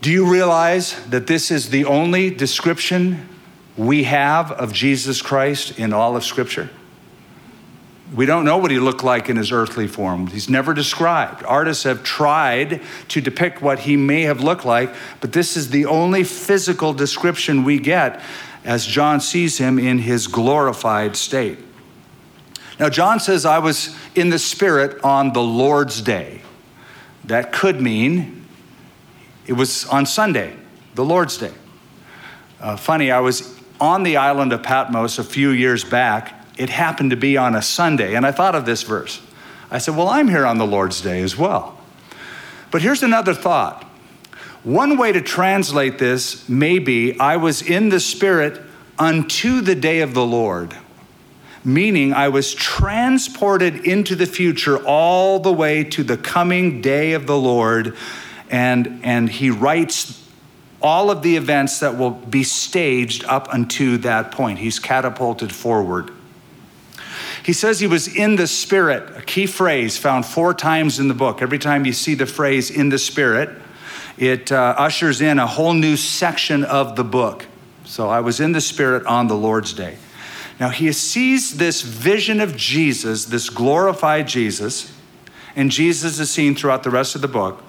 Do 0.00 0.10
you 0.10 0.30
realize 0.30 1.02
that 1.06 1.28
this 1.28 1.50
is 1.50 1.70
the 1.70 1.84
only 1.84 2.28
description 2.28 3.28
we 3.76 4.02
have 4.04 4.50
of 4.50 4.72
Jesus 4.72 5.22
Christ 5.22 5.78
in 5.78 5.92
all 5.92 6.16
of 6.16 6.24
Scripture? 6.24 6.70
We 8.14 8.26
don't 8.26 8.44
know 8.44 8.58
what 8.58 8.72
he 8.72 8.80
looked 8.80 9.04
like 9.04 9.30
in 9.30 9.36
his 9.36 9.52
earthly 9.52 9.86
form. 9.86 10.26
He's 10.26 10.50
never 10.50 10.74
described. 10.74 11.44
Artists 11.44 11.84
have 11.84 12.02
tried 12.02 12.82
to 13.08 13.20
depict 13.20 13.62
what 13.62 13.78
he 13.78 13.96
may 13.96 14.22
have 14.22 14.40
looked 14.40 14.64
like, 14.64 14.92
but 15.20 15.32
this 15.32 15.56
is 15.56 15.70
the 15.70 15.86
only 15.86 16.24
physical 16.24 16.92
description 16.92 17.62
we 17.62 17.78
get 17.78 18.20
as 18.64 18.84
John 18.84 19.20
sees 19.20 19.58
him 19.58 19.78
in 19.78 19.98
his 19.98 20.26
glorified 20.26 21.16
state. 21.16 21.58
Now, 22.78 22.88
John 22.88 23.20
says, 23.20 23.44
I 23.44 23.58
was 23.58 23.94
in 24.14 24.30
the 24.30 24.38
Spirit 24.38 25.02
on 25.04 25.32
the 25.32 25.42
Lord's 25.42 26.00
day. 26.00 26.42
That 27.24 27.52
could 27.52 27.80
mean 27.80 28.46
it 29.46 29.52
was 29.52 29.86
on 29.86 30.06
Sunday, 30.06 30.56
the 30.94 31.04
Lord's 31.04 31.38
day. 31.38 31.52
Uh, 32.60 32.76
funny, 32.76 33.10
I 33.10 33.20
was 33.20 33.60
on 33.80 34.02
the 34.02 34.16
island 34.16 34.52
of 34.52 34.62
Patmos 34.62 35.18
a 35.18 35.24
few 35.24 35.50
years 35.50 35.84
back. 35.84 36.46
It 36.56 36.70
happened 36.70 37.10
to 37.10 37.16
be 37.16 37.36
on 37.36 37.54
a 37.54 37.62
Sunday, 37.62 38.14
and 38.14 38.26
I 38.26 38.32
thought 38.32 38.54
of 38.54 38.64
this 38.64 38.82
verse. 38.82 39.20
I 39.70 39.78
said, 39.78 39.96
Well, 39.96 40.08
I'm 40.08 40.28
here 40.28 40.46
on 40.46 40.58
the 40.58 40.66
Lord's 40.66 41.00
day 41.00 41.20
as 41.22 41.36
well. 41.36 41.78
But 42.70 42.82
here's 42.82 43.02
another 43.02 43.34
thought. 43.34 43.84
One 44.62 44.96
way 44.96 45.12
to 45.12 45.20
translate 45.20 45.98
this 45.98 46.48
may 46.48 46.78
be 46.78 47.18
I 47.18 47.36
was 47.36 47.60
in 47.60 47.90
the 47.90 48.00
Spirit 48.00 48.60
unto 48.98 49.60
the 49.60 49.74
day 49.74 50.00
of 50.00 50.14
the 50.14 50.24
Lord, 50.24 50.74
meaning 51.64 52.12
I 52.12 52.28
was 52.28 52.54
transported 52.54 53.86
into 53.86 54.14
the 54.14 54.26
future 54.26 54.76
all 54.84 55.38
the 55.38 55.52
way 55.52 55.84
to 55.84 56.02
the 56.02 56.16
coming 56.16 56.80
day 56.80 57.12
of 57.12 57.26
the 57.26 57.36
Lord. 57.36 57.96
And, 58.50 59.00
and 59.02 59.28
he 59.30 59.50
writes 59.50 60.22
all 60.82 61.10
of 61.10 61.22
the 61.22 61.36
events 61.36 61.80
that 61.80 61.96
will 61.96 62.10
be 62.10 62.44
staged 62.44 63.24
up 63.24 63.52
unto 63.52 63.96
that 63.98 64.30
point. 64.30 64.58
He's 64.58 64.78
catapulted 64.78 65.50
forward. 65.52 66.10
He 67.42 67.52
says 67.52 67.80
he 67.80 67.86
was 67.86 68.08
in 68.08 68.36
the 68.36 68.46
Spirit, 68.46 69.16
a 69.16 69.22
key 69.22 69.46
phrase 69.46 69.98
found 69.98 70.24
four 70.24 70.54
times 70.54 70.98
in 70.98 71.08
the 71.08 71.14
book. 71.14 71.42
Every 71.42 71.58
time 71.58 71.84
you 71.84 71.92
see 71.92 72.14
the 72.14 72.26
phrase 72.26 72.70
in 72.70 72.90
the 72.90 72.98
Spirit, 72.98 73.50
it 74.16 74.52
uh, 74.52 74.74
ushers 74.78 75.20
in 75.20 75.38
a 75.38 75.46
whole 75.46 75.74
new 75.74 75.96
section 75.96 76.64
of 76.64 76.96
the 76.96 77.04
book. 77.04 77.46
So 77.84 78.08
I 78.08 78.20
was 78.20 78.40
in 78.40 78.52
the 78.52 78.60
Spirit 78.60 79.04
on 79.06 79.28
the 79.28 79.36
Lord's 79.36 79.72
day. 79.72 79.96
Now 80.60 80.68
he 80.68 80.92
sees 80.92 81.56
this 81.56 81.82
vision 81.82 82.40
of 82.40 82.56
Jesus, 82.56 83.24
this 83.24 83.50
glorified 83.50 84.28
Jesus, 84.28 84.92
and 85.56 85.70
Jesus 85.70 86.18
is 86.18 86.30
seen 86.30 86.54
throughout 86.54 86.82
the 86.82 86.90
rest 86.90 87.14
of 87.14 87.20
the 87.20 87.28
book. 87.28 87.62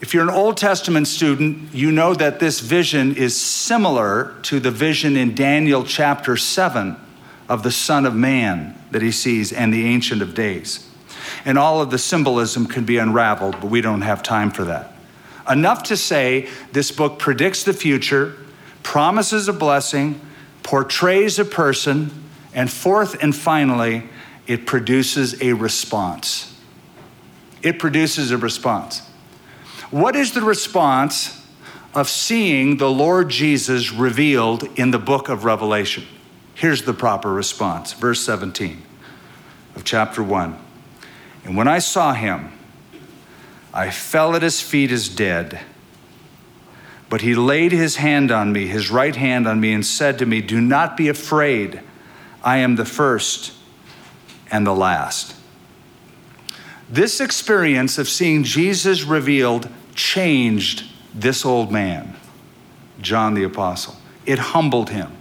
If 0.00 0.12
you're 0.12 0.24
an 0.24 0.30
Old 0.30 0.56
Testament 0.56 1.06
student, 1.06 1.72
you 1.72 1.92
know 1.92 2.12
that 2.14 2.40
this 2.40 2.58
vision 2.58 3.14
is 3.14 3.40
similar 3.40 4.34
to 4.42 4.58
the 4.58 4.72
vision 4.72 5.16
in 5.16 5.34
Daniel 5.36 5.84
chapter 5.84 6.36
7 6.36 6.96
of 7.48 7.62
the 7.62 7.70
Son 7.70 8.04
of 8.04 8.14
Man 8.14 8.76
that 8.90 9.00
he 9.00 9.12
sees 9.12 9.52
and 9.52 9.72
the 9.72 9.84
Ancient 9.86 10.20
of 10.20 10.34
Days. 10.34 10.88
And 11.44 11.56
all 11.56 11.80
of 11.80 11.90
the 11.90 11.98
symbolism 11.98 12.66
can 12.66 12.84
be 12.84 12.98
unraveled, 12.98 13.60
but 13.60 13.70
we 13.70 13.80
don't 13.80 14.02
have 14.02 14.24
time 14.24 14.50
for 14.50 14.64
that. 14.64 14.92
Enough 15.48 15.84
to 15.84 15.96
say 15.96 16.48
this 16.72 16.90
book 16.90 17.18
predicts 17.18 17.62
the 17.62 17.72
future, 17.72 18.36
promises 18.82 19.48
a 19.48 19.52
blessing, 19.52 20.20
portrays 20.62 21.38
a 21.38 21.44
person, 21.44 22.10
and 22.54 22.70
fourth 22.70 23.22
and 23.22 23.34
finally, 23.34 24.04
it 24.46 24.66
produces 24.66 25.40
a 25.42 25.52
response. 25.52 26.54
It 27.62 27.78
produces 27.78 28.30
a 28.30 28.38
response. 28.38 29.00
What 29.90 30.16
is 30.16 30.32
the 30.32 30.42
response 30.42 31.46
of 31.94 32.08
seeing 32.08 32.78
the 32.78 32.90
Lord 32.90 33.28
Jesus 33.28 33.92
revealed 33.92 34.64
in 34.78 34.90
the 34.90 34.98
book 34.98 35.28
of 35.28 35.44
Revelation? 35.44 36.04
Here's 36.54 36.82
the 36.82 36.94
proper 36.94 37.32
response, 37.32 37.92
verse 37.92 38.20
17 38.22 38.82
of 39.74 39.84
chapter 39.84 40.22
1. 40.22 40.58
And 41.44 41.56
when 41.56 41.68
I 41.68 41.78
saw 41.78 42.12
him, 42.12 42.52
I 43.74 43.90
fell 43.90 44.36
at 44.36 44.42
his 44.42 44.60
feet 44.60 44.90
as 44.90 45.08
dead. 45.08 45.60
But 47.12 47.20
he 47.20 47.34
laid 47.34 47.72
his 47.72 47.96
hand 47.96 48.30
on 48.30 48.54
me, 48.54 48.66
his 48.66 48.90
right 48.90 49.14
hand 49.14 49.46
on 49.46 49.60
me, 49.60 49.74
and 49.74 49.84
said 49.84 50.18
to 50.20 50.24
me, 50.24 50.40
Do 50.40 50.62
not 50.62 50.96
be 50.96 51.10
afraid. 51.10 51.82
I 52.42 52.56
am 52.56 52.76
the 52.76 52.86
first 52.86 53.52
and 54.50 54.66
the 54.66 54.74
last. 54.74 55.36
This 56.88 57.20
experience 57.20 57.98
of 57.98 58.08
seeing 58.08 58.44
Jesus 58.44 59.02
revealed 59.02 59.68
changed 59.94 60.84
this 61.14 61.44
old 61.44 61.70
man, 61.70 62.16
John 63.02 63.34
the 63.34 63.44
Apostle. 63.44 63.96
It 64.24 64.38
humbled 64.38 64.88
him. 64.88 65.12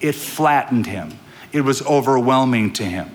It 0.00 0.16
flattened 0.16 0.86
him. 0.86 1.16
It 1.52 1.60
was 1.60 1.80
overwhelming 1.86 2.72
to 2.72 2.82
him. 2.84 3.14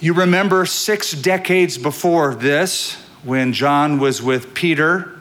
You 0.00 0.12
remember 0.12 0.66
six 0.66 1.12
decades 1.12 1.78
before 1.78 2.34
this, 2.34 2.94
when 3.22 3.52
John 3.52 4.00
was 4.00 4.20
with 4.20 4.54
Peter 4.54 5.14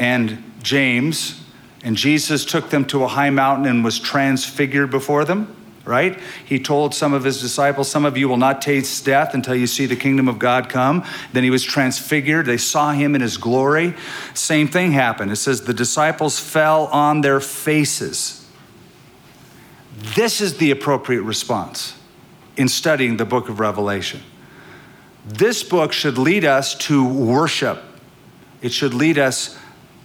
and 0.00 0.42
James, 0.62 1.38
and 1.84 1.94
Jesus 1.94 2.44
took 2.44 2.70
them 2.70 2.86
to 2.86 3.04
a 3.04 3.08
high 3.08 3.30
mountain 3.30 3.66
and 3.66 3.84
was 3.84 3.98
transfigured 3.98 4.90
before 4.90 5.26
them, 5.26 5.54
right? 5.84 6.18
He 6.44 6.58
told 6.58 6.94
some 6.94 7.12
of 7.12 7.22
his 7.22 7.40
disciples, 7.40 7.90
Some 7.90 8.06
of 8.06 8.16
you 8.16 8.26
will 8.26 8.38
not 8.38 8.62
taste 8.62 9.04
death 9.04 9.34
until 9.34 9.54
you 9.54 9.66
see 9.66 9.84
the 9.84 9.96
kingdom 9.96 10.26
of 10.26 10.38
God 10.38 10.70
come. 10.70 11.04
Then 11.34 11.44
he 11.44 11.50
was 11.50 11.62
transfigured. 11.62 12.46
They 12.46 12.56
saw 12.56 12.92
him 12.92 13.14
in 13.14 13.20
his 13.20 13.36
glory. 13.36 13.94
Same 14.32 14.68
thing 14.68 14.92
happened. 14.92 15.30
It 15.32 15.36
says, 15.36 15.62
The 15.62 15.74
disciples 15.74 16.40
fell 16.40 16.86
on 16.86 17.20
their 17.20 17.38
faces. 17.38 18.48
This 20.14 20.40
is 20.40 20.56
the 20.56 20.70
appropriate 20.70 21.22
response 21.22 21.94
in 22.56 22.68
studying 22.68 23.18
the 23.18 23.26
book 23.26 23.50
of 23.50 23.60
Revelation. 23.60 24.22
This 25.26 25.62
book 25.62 25.92
should 25.92 26.16
lead 26.16 26.46
us 26.46 26.74
to 26.86 27.06
worship, 27.06 27.82
it 28.62 28.72
should 28.72 28.94
lead 28.94 29.18
us 29.18 29.58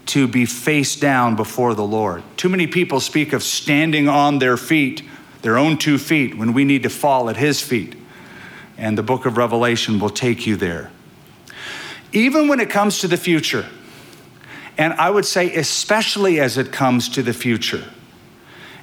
to 0.07 0.27
be 0.27 0.45
face 0.45 0.95
down 0.95 1.35
before 1.35 1.73
the 1.73 1.83
Lord. 1.83 2.23
Too 2.37 2.49
many 2.49 2.67
people 2.67 2.99
speak 2.99 3.33
of 3.33 3.43
standing 3.43 4.07
on 4.07 4.39
their 4.39 4.57
feet, 4.57 5.03
their 5.41 5.57
own 5.57 5.77
two 5.77 5.97
feet, 5.97 6.37
when 6.37 6.53
we 6.53 6.63
need 6.63 6.83
to 6.83 6.89
fall 6.89 7.29
at 7.29 7.37
His 7.37 7.61
feet. 7.61 7.95
And 8.77 8.97
the 8.97 9.03
book 9.03 9.25
of 9.25 9.37
Revelation 9.37 9.99
will 9.99 10.09
take 10.09 10.45
you 10.45 10.55
there. 10.55 10.91
Even 12.11 12.47
when 12.47 12.59
it 12.59 12.69
comes 12.69 12.99
to 12.99 13.07
the 13.07 13.17
future, 13.17 13.65
and 14.77 14.93
I 14.93 15.09
would 15.09 15.25
say, 15.25 15.53
especially 15.55 16.39
as 16.39 16.57
it 16.57 16.71
comes 16.71 17.09
to 17.09 17.23
the 17.23 17.33
future, 17.33 17.83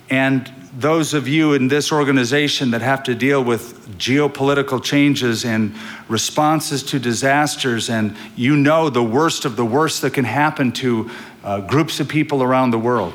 and 0.08 0.50
those 0.72 1.12
of 1.12 1.28
you 1.28 1.52
in 1.52 1.68
this 1.68 1.92
organization 1.92 2.70
that 2.70 2.80
have 2.80 3.02
to 3.04 3.14
deal 3.14 3.44
with 3.44 3.98
geopolitical 3.98 4.82
changes 4.82 5.44
and 5.44 5.74
responses 6.08 6.82
to 6.84 6.98
disasters, 6.98 7.90
and 7.90 8.16
you 8.36 8.56
know 8.56 8.88
the 8.88 9.02
worst 9.02 9.44
of 9.44 9.56
the 9.56 9.64
worst 9.64 10.00
that 10.02 10.14
can 10.14 10.24
happen 10.24 10.72
to 10.72 11.10
uh, 11.44 11.60
groups 11.60 12.00
of 12.00 12.08
people 12.08 12.42
around 12.42 12.70
the 12.70 12.78
world. 12.78 13.12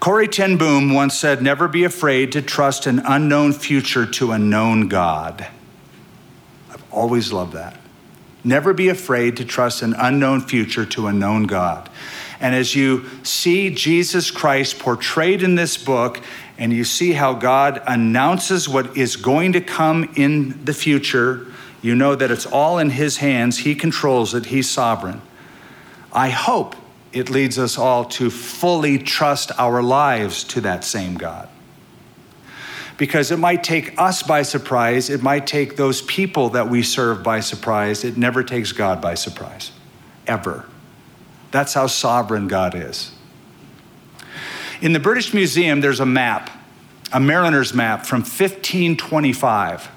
Corrie 0.00 0.26
ten 0.26 0.56
Boom 0.56 0.92
once 0.92 1.16
said, 1.16 1.40
Never 1.40 1.68
be 1.68 1.84
afraid 1.84 2.32
to 2.32 2.42
trust 2.42 2.86
an 2.86 3.00
unknown 3.04 3.52
future 3.52 4.04
to 4.04 4.32
a 4.32 4.38
known 4.38 4.88
God. 4.88 5.46
I've 6.70 6.82
always 6.90 7.32
loved 7.32 7.52
that. 7.52 7.76
Never 8.42 8.74
be 8.74 8.88
afraid 8.88 9.36
to 9.36 9.44
trust 9.44 9.82
an 9.82 9.94
unknown 9.96 10.40
future 10.40 10.84
to 10.86 11.06
a 11.06 11.12
known 11.12 11.44
God. 11.44 11.88
And 12.42 12.56
as 12.56 12.74
you 12.74 13.04
see 13.22 13.70
Jesus 13.70 14.32
Christ 14.32 14.80
portrayed 14.80 15.44
in 15.44 15.54
this 15.54 15.78
book, 15.78 16.20
and 16.58 16.72
you 16.72 16.82
see 16.82 17.12
how 17.12 17.34
God 17.34 17.80
announces 17.86 18.68
what 18.68 18.96
is 18.96 19.14
going 19.14 19.52
to 19.52 19.60
come 19.60 20.12
in 20.16 20.64
the 20.64 20.74
future, 20.74 21.46
you 21.82 21.94
know 21.94 22.16
that 22.16 22.32
it's 22.32 22.44
all 22.44 22.78
in 22.78 22.90
His 22.90 23.18
hands. 23.18 23.58
He 23.58 23.76
controls 23.76 24.34
it, 24.34 24.46
He's 24.46 24.68
sovereign. 24.68 25.22
I 26.12 26.30
hope 26.30 26.74
it 27.12 27.30
leads 27.30 27.60
us 27.60 27.78
all 27.78 28.06
to 28.06 28.28
fully 28.28 28.98
trust 28.98 29.52
our 29.56 29.80
lives 29.80 30.42
to 30.44 30.60
that 30.62 30.82
same 30.82 31.14
God. 31.14 31.48
Because 32.98 33.30
it 33.30 33.38
might 33.38 33.62
take 33.62 33.98
us 34.00 34.22
by 34.24 34.42
surprise, 34.42 35.10
it 35.10 35.22
might 35.22 35.46
take 35.46 35.76
those 35.76 36.02
people 36.02 36.50
that 36.50 36.68
we 36.68 36.82
serve 36.82 37.22
by 37.22 37.38
surprise. 37.38 38.02
It 38.02 38.16
never 38.16 38.42
takes 38.42 38.72
God 38.72 39.00
by 39.00 39.14
surprise, 39.14 39.70
ever. 40.26 40.66
That's 41.52 41.74
how 41.74 41.86
sovereign 41.86 42.48
God 42.48 42.74
is. 42.74 43.12
In 44.80 44.92
the 44.92 44.98
British 44.98 45.32
Museum, 45.32 45.80
there's 45.80 46.00
a 46.00 46.06
map, 46.06 46.50
a 47.12 47.20
mariner's 47.20 47.72
map 47.72 48.04
from 48.04 48.20
1525. 48.20 49.88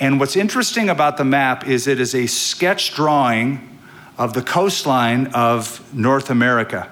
And 0.00 0.18
what's 0.18 0.34
interesting 0.34 0.88
about 0.88 1.16
the 1.16 1.24
map 1.24 1.68
is 1.68 1.86
it 1.86 2.00
is 2.00 2.14
a 2.14 2.26
sketch 2.26 2.94
drawing 2.94 3.78
of 4.18 4.32
the 4.32 4.42
coastline 4.42 5.28
of 5.28 5.94
North 5.94 6.30
America. 6.30 6.90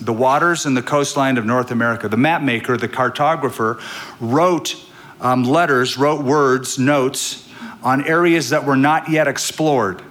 The 0.00 0.12
waters 0.12 0.66
and 0.66 0.76
the 0.76 0.82
coastline 0.82 1.38
of 1.38 1.46
North 1.46 1.70
America. 1.70 2.08
The 2.08 2.16
map 2.16 2.42
maker, 2.42 2.76
the 2.76 2.88
cartographer, 2.88 3.80
wrote 4.20 4.76
um, 5.20 5.44
letters, 5.44 5.96
wrote 5.96 6.22
words, 6.22 6.78
notes 6.78 7.48
on 7.82 8.06
areas 8.06 8.50
that 8.50 8.64
were 8.64 8.76
not 8.76 9.10
yet 9.10 9.26
explored. 9.26 10.02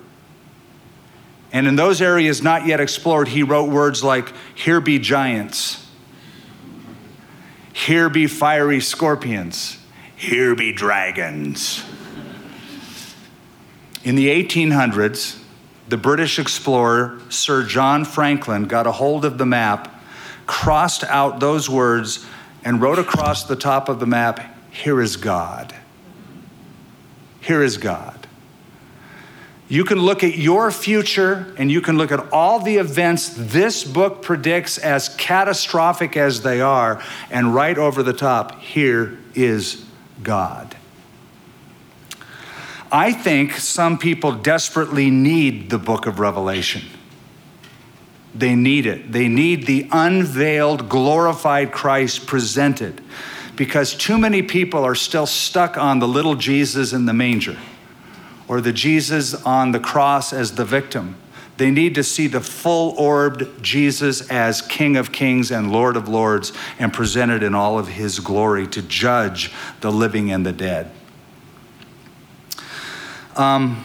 And 1.51 1.67
in 1.67 1.75
those 1.75 2.01
areas 2.01 2.43
not 2.43 2.65
yet 2.67 2.79
explored, 2.79 3.27
he 3.29 3.43
wrote 3.43 3.69
words 3.69 4.03
like, 4.03 4.31
Here 4.53 4.79
be 4.79 4.99
giants, 4.99 5.85
here 7.73 8.09
be 8.09 8.27
fiery 8.27 8.81
scorpions, 8.81 9.79
here 10.15 10.55
be 10.55 10.71
dragons. 10.71 11.83
In 14.03 14.15
the 14.15 14.27
1800s, 14.27 15.39
the 15.87 15.97
British 15.97 16.37
explorer 16.37 17.19
Sir 17.29 17.63
John 17.63 18.05
Franklin 18.05 18.65
got 18.65 18.85
a 18.85 18.91
hold 18.91 19.25
of 19.25 19.37
the 19.37 19.45
map, 19.45 20.01
crossed 20.45 21.03
out 21.05 21.39
those 21.39 21.69
words, 21.69 22.25
and 22.63 22.81
wrote 22.81 22.99
across 22.99 23.43
the 23.43 23.55
top 23.55 23.89
of 23.89 23.99
the 23.99 24.05
map, 24.05 24.55
Here 24.71 25.01
is 25.01 25.17
God. 25.17 25.73
Here 27.41 27.63
is 27.63 27.77
God. 27.77 28.18
You 29.71 29.85
can 29.85 29.99
look 29.99 30.23
at 30.23 30.35
your 30.35 30.71
future 30.71 31.53
and 31.57 31.71
you 31.71 31.79
can 31.79 31.95
look 31.95 32.11
at 32.11 32.33
all 32.33 32.59
the 32.59 32.77
events 32.77 33.35
this 33.37 33.83
book 33.83 34.23
predicts 34.23 34.79
as 34.79 35.09
catastrophic 35.09 36.17
as 36.17 36.41
they 36.41 36.59
are, 36.59 37.01
and 37.29 37.53
right 37.53 37.77
over 37.77 38.01
the 38.01 38.11
top, 38.11 38.59
here 38.61 39.19
is 39.35 39.85
God. 40.23 40.75
I 42.91 43.13
think 43.13 43.53
some 43.53 43.99
people 43.99 44.31
desperately 44.31 45.11
need 45.11 45.69
the 45.69 45.77
book 45.77 46.07
of 46.07 46.19
Revelation. 46.19 46.81
They 48.33 48.55
need 48.55 48.87
it. 48.87 49.11
They 49.11 49.27
need 49.27 49.67
the 49.67 49.87
unveiled, 49.91 50.89
glorified 50.89 51.71
Christ 51.71 52.25
presented 52.25 53.01
because 53.55 53.93
too 53.93 54.17
many 54.17 54.41
people 54.41 54.83
are 54.83 54.95
still 54.95 55.27
stuck 55.27 55.77
on 55.77 55.99
the 55.99 56.07
little 56.07 56.33
Jesus 56.33 56.91
in 56.91 57.05
the 57.05 57.13
manger 57.13 57.57
or 58.49 58.59
the 58.59 58.73
Jesus 58.73 59.33
on 59.45 59.71
the 59.71 59.79
cross 59.79 60.33
as 60.33 60.55
the 60.55 60.65
victim. 60.65 61.15
They 61.57 61.71
need 61.71 61.95
to 61.95 62.03
see 62.03 62.27
the 62.27 62.41
full 62.41 62.97
orbed 62.97 63.61
Jesus 63.61 64.29
as 64.29 64.61
King 64.61 64.97
of 64.97 65.11
Kings 65.11 65.51
and 65.51 65.71
Lord 65.71 65.95
of 65.95 66.07
Lords 66.07 66.51
and 66.79 66.91
presented 66.91 67.43
in 67.43 67.53
all 67.53 67.77
of 67.77 67.89
his 67.89 68.19
glory 68.19 68.65
to 68.67 68.81
judge 68.81 69.51
the 69.81 69.91
living 69.91 70.31
and 70.31 70.45
the 70.45 70.51
dead. 70.51 70.91
Um, 73.35 73.83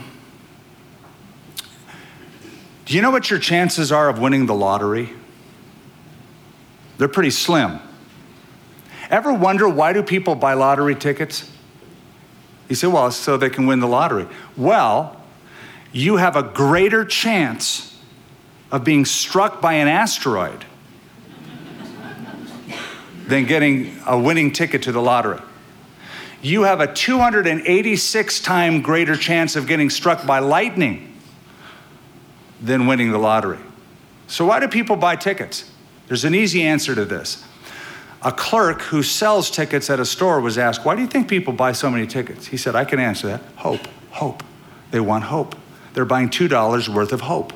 do 2.87 2.95
you 2.95 3.03
know 3.03 3.11
what 3.11 3.31
your 3.31 3.41
chances 3.41 3.93
are 3.93 4.09
of 4.09 4.19
winning 4.19 4.47
the 4.47 4.55
lottery? 4.55 5.11
They're 6.97 7.09
pretty 7.09 7.31
slim. 7.31 7.81
Ever 9.11 9.33
wonder 9.33 9.69
why 9.69 9.93
do 9.93 10.03
people 10.03 10.35
buy 10.35 10.55
lottery 10.55 10.95
tickets? 10.95 11.51
You 12.69 12.77
say, 12.77 12.87
well, 12.87 13.11
so 13.11 13.37
they 13.37 13.51
can 13.51 13.67
win 13.67 13.81
the 13.81 13.89
lottery. 13.89 14.27
Well, 14.57 15.21
you 15.93 16.17
have 16.17 16.37
a 16.37 16.43
greater 16.43 17.05
chance 17.05 18.01
of 18.71 18.85
being 18.85 19.05
struck 19.05 19.61
by 19.61 19.75
an 19.75 19.89
asteroid 19.89 20.65
than 23.27 23.47
getting 23.47 23.97
a 24.07 24.19
winning 24.19 24.53
ticket 24.53 24.83
to 24.83 24.93
the 24.93 25.01
lottery. 25.01 25.41
You 26.43 26.63
have 26.63 26.81
a 26.81 26.93
286 26.93 28.41
time 28.41 28.83
greater 28.83 29.17
chance 29.17 29.57
of 29.57 29.67
getting 29.67 29.89
struck 29.89 30.27
by 30.27 30.41
lightning 30.41 31.17
than 32.61 32.87
winning 32.87 33.13
the 33.13 33.19
lottery. 33.19 33.59
So, 34.27 34.45
why 34.47 34.61
do 34.61 34.69
people 34.69 34.97
buy 34.97 35.17
tickets? 35.17 35.71
There's 36.07 36.25
an 36.25 36.35
easy 36.35 36.63
answer 36.63 36.95
to 36.95 37.05
this. 37.05 37.45
A 38.25 38.33
clerk 38.33 38.81
who 38.81 39.03
sells 39.03 39.51
tickets 39.51 39.91
at 39.91 40.01
a 40.01 40.05
store 40.05 40.41
was 40.41 40.57
asked, 40.57 40.85
Why 40.85 40.97
do 40.97 41.03
you 41.03 41.07
think 41.07 41.29
people 41.29 41.53
buy 41.53 41.73
so 41.73 41.91
many 41.91 42.07
tickets? 42.07 42.47
He 42.47 42.57
said, 42.57 42.75
I 42.75 42.85
can 42.85 42.99
answer 42.99 43.27
that. 43.29 43.43
Hope, 43.57 43.87
hope. 44.11 44.43
They 44.91 45.01
want 45.01 45.25
hope. 45.25 45.55
They're 45.93 46.05
buying 46.05 46.31
$2 46.31 46.89
worth 46.89 47.13
of 47.13 47.21
hope. 47.21 47.53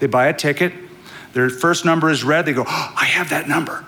They 0.00 0.06
buy 0.06 0.26
a 0.26 0.34
ticket, 0.34 0.72
their 1.34 1.50
first 1.50 1.84
number 1.84 2.10
is 2.10 2.24
read, 2.24 2.46
they 2.46 2.52
go, 2.52 2.64
oh, 2.66 2.94
I 2.96 3.04
have 3.04 3.30
that 3.30 3.48
number. 3.48 3.84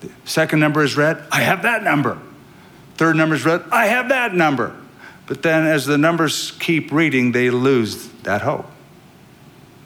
The 0.00 0.10
second 0.24 0.60
number 0.60 0.82
is 0.82 0.96
read, 0.96 1.22
I 1.30 1.40
have 1.40 1.62
that 1.62 1.82
number. 1.82 2.18
Third 2.96 3.16
number 3.16 3.34
is 3.34 3.44
read, 3.44 3.64
I 3.70 3.86
have 3.86 4.08
that 4.10 4.34
number. 4.34 4.74
But 5.26 5.42
then 5.42 5.66
as 5.66 5.86
the 5.86 5.96
numbers 5.96 6.50
keep 6.52 6.92
reading, 6.92 7.32
they 7.32 7.50
lose 7.50 8.08
that 8.24 8.42
hope. 8.42 8.66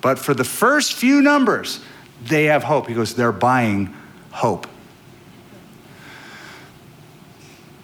But 0.00 0.18
for 0.18 0.34
the 0.34 0.44
first 0.44 0.94
few 0.94 1.20
numbers, 1.22 1.80
they 2.24 2.46
have 2.46 2.64
hope. 2.64 2.88
He 2.88 2.94
goes, 2.94 3.14
they're 3.14 3.30
buying 3.30 3.94
hope. 4.30 4.66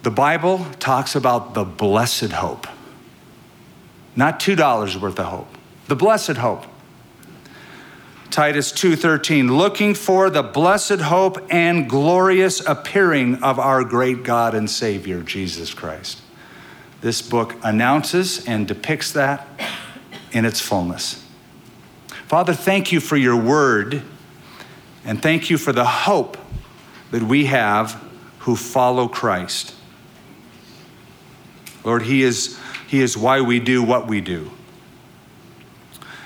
The 0.03 0.11
Bible 0.11 0.65
talks 0.79 1.15
about 1.15 1.55
the 1.55 1.63
blessed 1.63 2.31
hope. 2.31 2.67
Not 4.15 4.39
$2 4.39 5.01
worth 5.01 5.19
of 5.19 5.25
hope. 5.25 5.47
The 5.87 5.95
blessed 5.95 6.37
hope. 6.37 6.65
Titus 8.29 8.71
2:13 8.71 9.57
looking 9.57 9.93
for 9.93 10.29
the 10.29 10.43
blessed 10.43 10.99
hope 10.99 11.37
and 11.49 11.89
glorious 11.89 12.59
appearing 12.59 13.41
of 13.41 13.57
our 13.57 13.83
great 13.83 14.23
God 14.23 14.53
and 14.53 14.69
Savior 14.69 15.21
Jesus 15.21 15.73
Christ. 15.73 16.19
This 17.01 17.21
book 17.21 17.55
announces 17.63 18.45
and 18.45 18.67
depicts 18.67 19.11
that 19.11 19.47
in 20.31 20.43
its 20.43 20.59
fullness. 20.59 21.23
Father, 22.27 22.53
thank 22.53 22.91
you 22.91 22.99
for 22.99 23.15
your 23.15 23.37
word 23.37 24.01
and 25.05 25.21
thank 25.21 25.49
you 25.49 25.57
for 25.57 25.71
the 25.71 25.85
hope 25.85 26.37
that 27.11 27.23
we 27.23 27.45
have 27.45 28.01
who 28.39 28.55
follow 28.55 29.07
Christ. 29.07 29.73
Lord, 31.83 32.01
He 32.01 32.23
is, 32.23 32.59
he 32.87 33.01
is 33.01 33.15
why 33.15 33.41
we 33.41 33.59
do 33.59 33.83
what 33.83 34.07
we 34.07 34.19
do. 34.19 34.51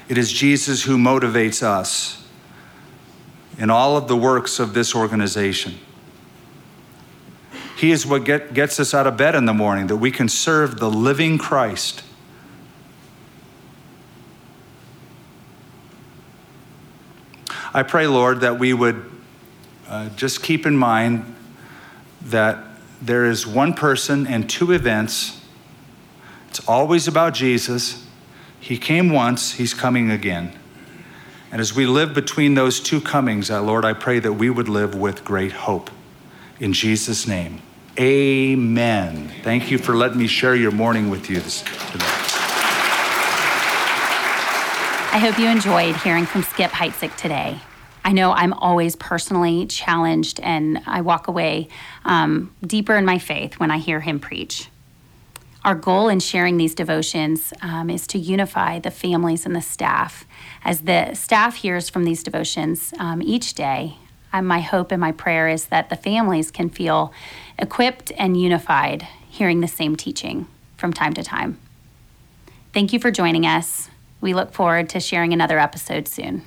It 0.07 0.17
is 0.17 0.31
Jesus 0.31 0.83
who 0.83 0.97
motivates 0.97 1.61
us 1.61 2.25
in 3.59 3.69
all 3.69 3.97
of 3.97 4.07
the 4.07 4.15
works 4.15 4.57
of 4.59 4.73
this 4.73 4.95
organization. 4.95 5.75
He 7.75 7.91
is 7.91 8.05
what 8.05 8.23
get, 8.23 8.53
gets 8.53 8.79
us 8.79 8.93
out 8.93 9.05
of 9.05 9.17
bed 9.17 9.35
in 9.35 9.45
the 9.45 9.53
morning, 9.53 9.87
that 9.87 9.97
we 9.97 10.11
can 10.11 10.27
serve 10.27 10.79
the 10.79 10.89
living 10.89 11.37
Christ. 11.37 12.03
I 17.73 17.83
pray, 17.83 18.07
Lord, 18.07 18.41
that 18.41 18.57
we 18.57 18.73
would 18.73 19.09
uh, 19.87 20.09
just 20.09 20.41
keep 20.41 20.65
in 20.65 20.75
mind 20.77 21.35
that 22.23 22.57
there 23.01 23.25
is 23.25 23.45
one 23.45 23.73
person 23.73 24.27
and 24.27 24.49
two 24.49 24.71
events. 24.71 25.41
It's 26.49 26.67
always 26.67 27.07
about 27.07 27.33
Jesus. 27.33 28.05
He 28.59 28.77
came 28.77 29.11
once, 29.11 29.53
He's 29.53 29.73
coming 29.73 30.11
again. 30.11 30.53
And 31.51 31.61
as 31.61 31.73
we 31.73 31.85
live 31.85 32.13
between 32.13 32.53
those 32.53 32.79
two 32.79 33.01
comings, 33.01 33.49
uh, 33.49 33.61
Lord, 33.61 33.85
I 33.85 33.93
pray 33.93 34.19
that 34.19 34.33
we 34.33 34.49
would 34.49 34.69
live 34.69 34.93
with 34.93 35.23
great 35.23 35.51
hope. 35.51 35.89
In 36.59 36.73
Jesus' 36.73 37.25
name, 37.25 37.61
amen. 37.97 39.31
Thank 39.43 39.71
you 39.71 39.77
for 39.77 39.95
letting 39.95 40.17
me 40.17 40.27
share 40.27 40.55
your 40.55 40.71
morning 40.71 41.09
with 41.09 41.29
you 41.29 41.39
today. 41.39 42.28
I 45.11 45.17
hope 45.17 45.39
you 45.39 45.47
enjoyed 45.47 45.95
hearing 45.95 46.27
from 46.27 46.43
Skip 46.43 46.69
Heitzig 46.69 47.15
today. 47.17 47.59
I 48.05 48.11
know 48.11 48.31
I'm 48.31 48.53
always 48.53 48.95
personally 48.95 49.65
challenged 49.65 50.39
and 50.39 50.83
I 50.85 51.01
walk 51.01 51.27
away 51.27 51.67
um, 52.05 52.55
deeper 52.61 52.95
in 52.95 53.05
my 53.05 53.17
faith 53.17 53.59
when 53.59 53.71
I 53.71 53.79
hear 53.79 54.01
him 54.01 54.19
preach. 54.19 54.69
Our 55.65 55.73
goal 55.73 56.09
in 56.09 56.19
sharing 56.19 56.57
these 56.57 56.75
devotions 56.75 57.51
um, 57.63 57.89
is 57.89 58.05
to 58.07 58.19
unify 58.19 58.77
the 58.77 58.91
families 58.91 59.47
and 59.47 59.55
the 59.55 59.63
staff. 59.63 60.25
As 60.63 60.81
the 60.81 61.15
staff 61.15 61.55
hears 61.55 61.89
from 61.89 62.03
these 62.03 62.21
devotions 62.21 62.93
um, 62.99 63.23
each 63.23 63.55
day, 63.55 63.97
um, 64.31 64.45
my 64.45 64.61
hope 64.61 64.91
and 64.91 65.01
my 65.01 65.11
prayer 65.11 65.47
is 65.47 65.65
that 65.65 65.89
the 65.89 65.95
families 65.95 66.51
can 66.51 66.69
feel 66.69 67.11
equipped 67.57 68.11
and 68.15 68.39
unified 68.39 69.07
hearing 69.27 69.61
the 69.61 69.67
same 69.67 69.95
teaching 69.95 70.47
from 70.77 70.93
time 70.93 71.13
to 71.13 71.23
time. 71.23 71.57
Thank 72.73 72.93
you 72.93 72.99
for 72.99 73.09
joining 73.09 73.47
us. 73.47 73.88
We 74.21 74.33
look 74.33 74.53
forward 74.53 74.89
to 74.89 74.99
sharing 74.99 75.33
another 75.33 75.59
episode 75.59 76.07
soon. 76.07 76.43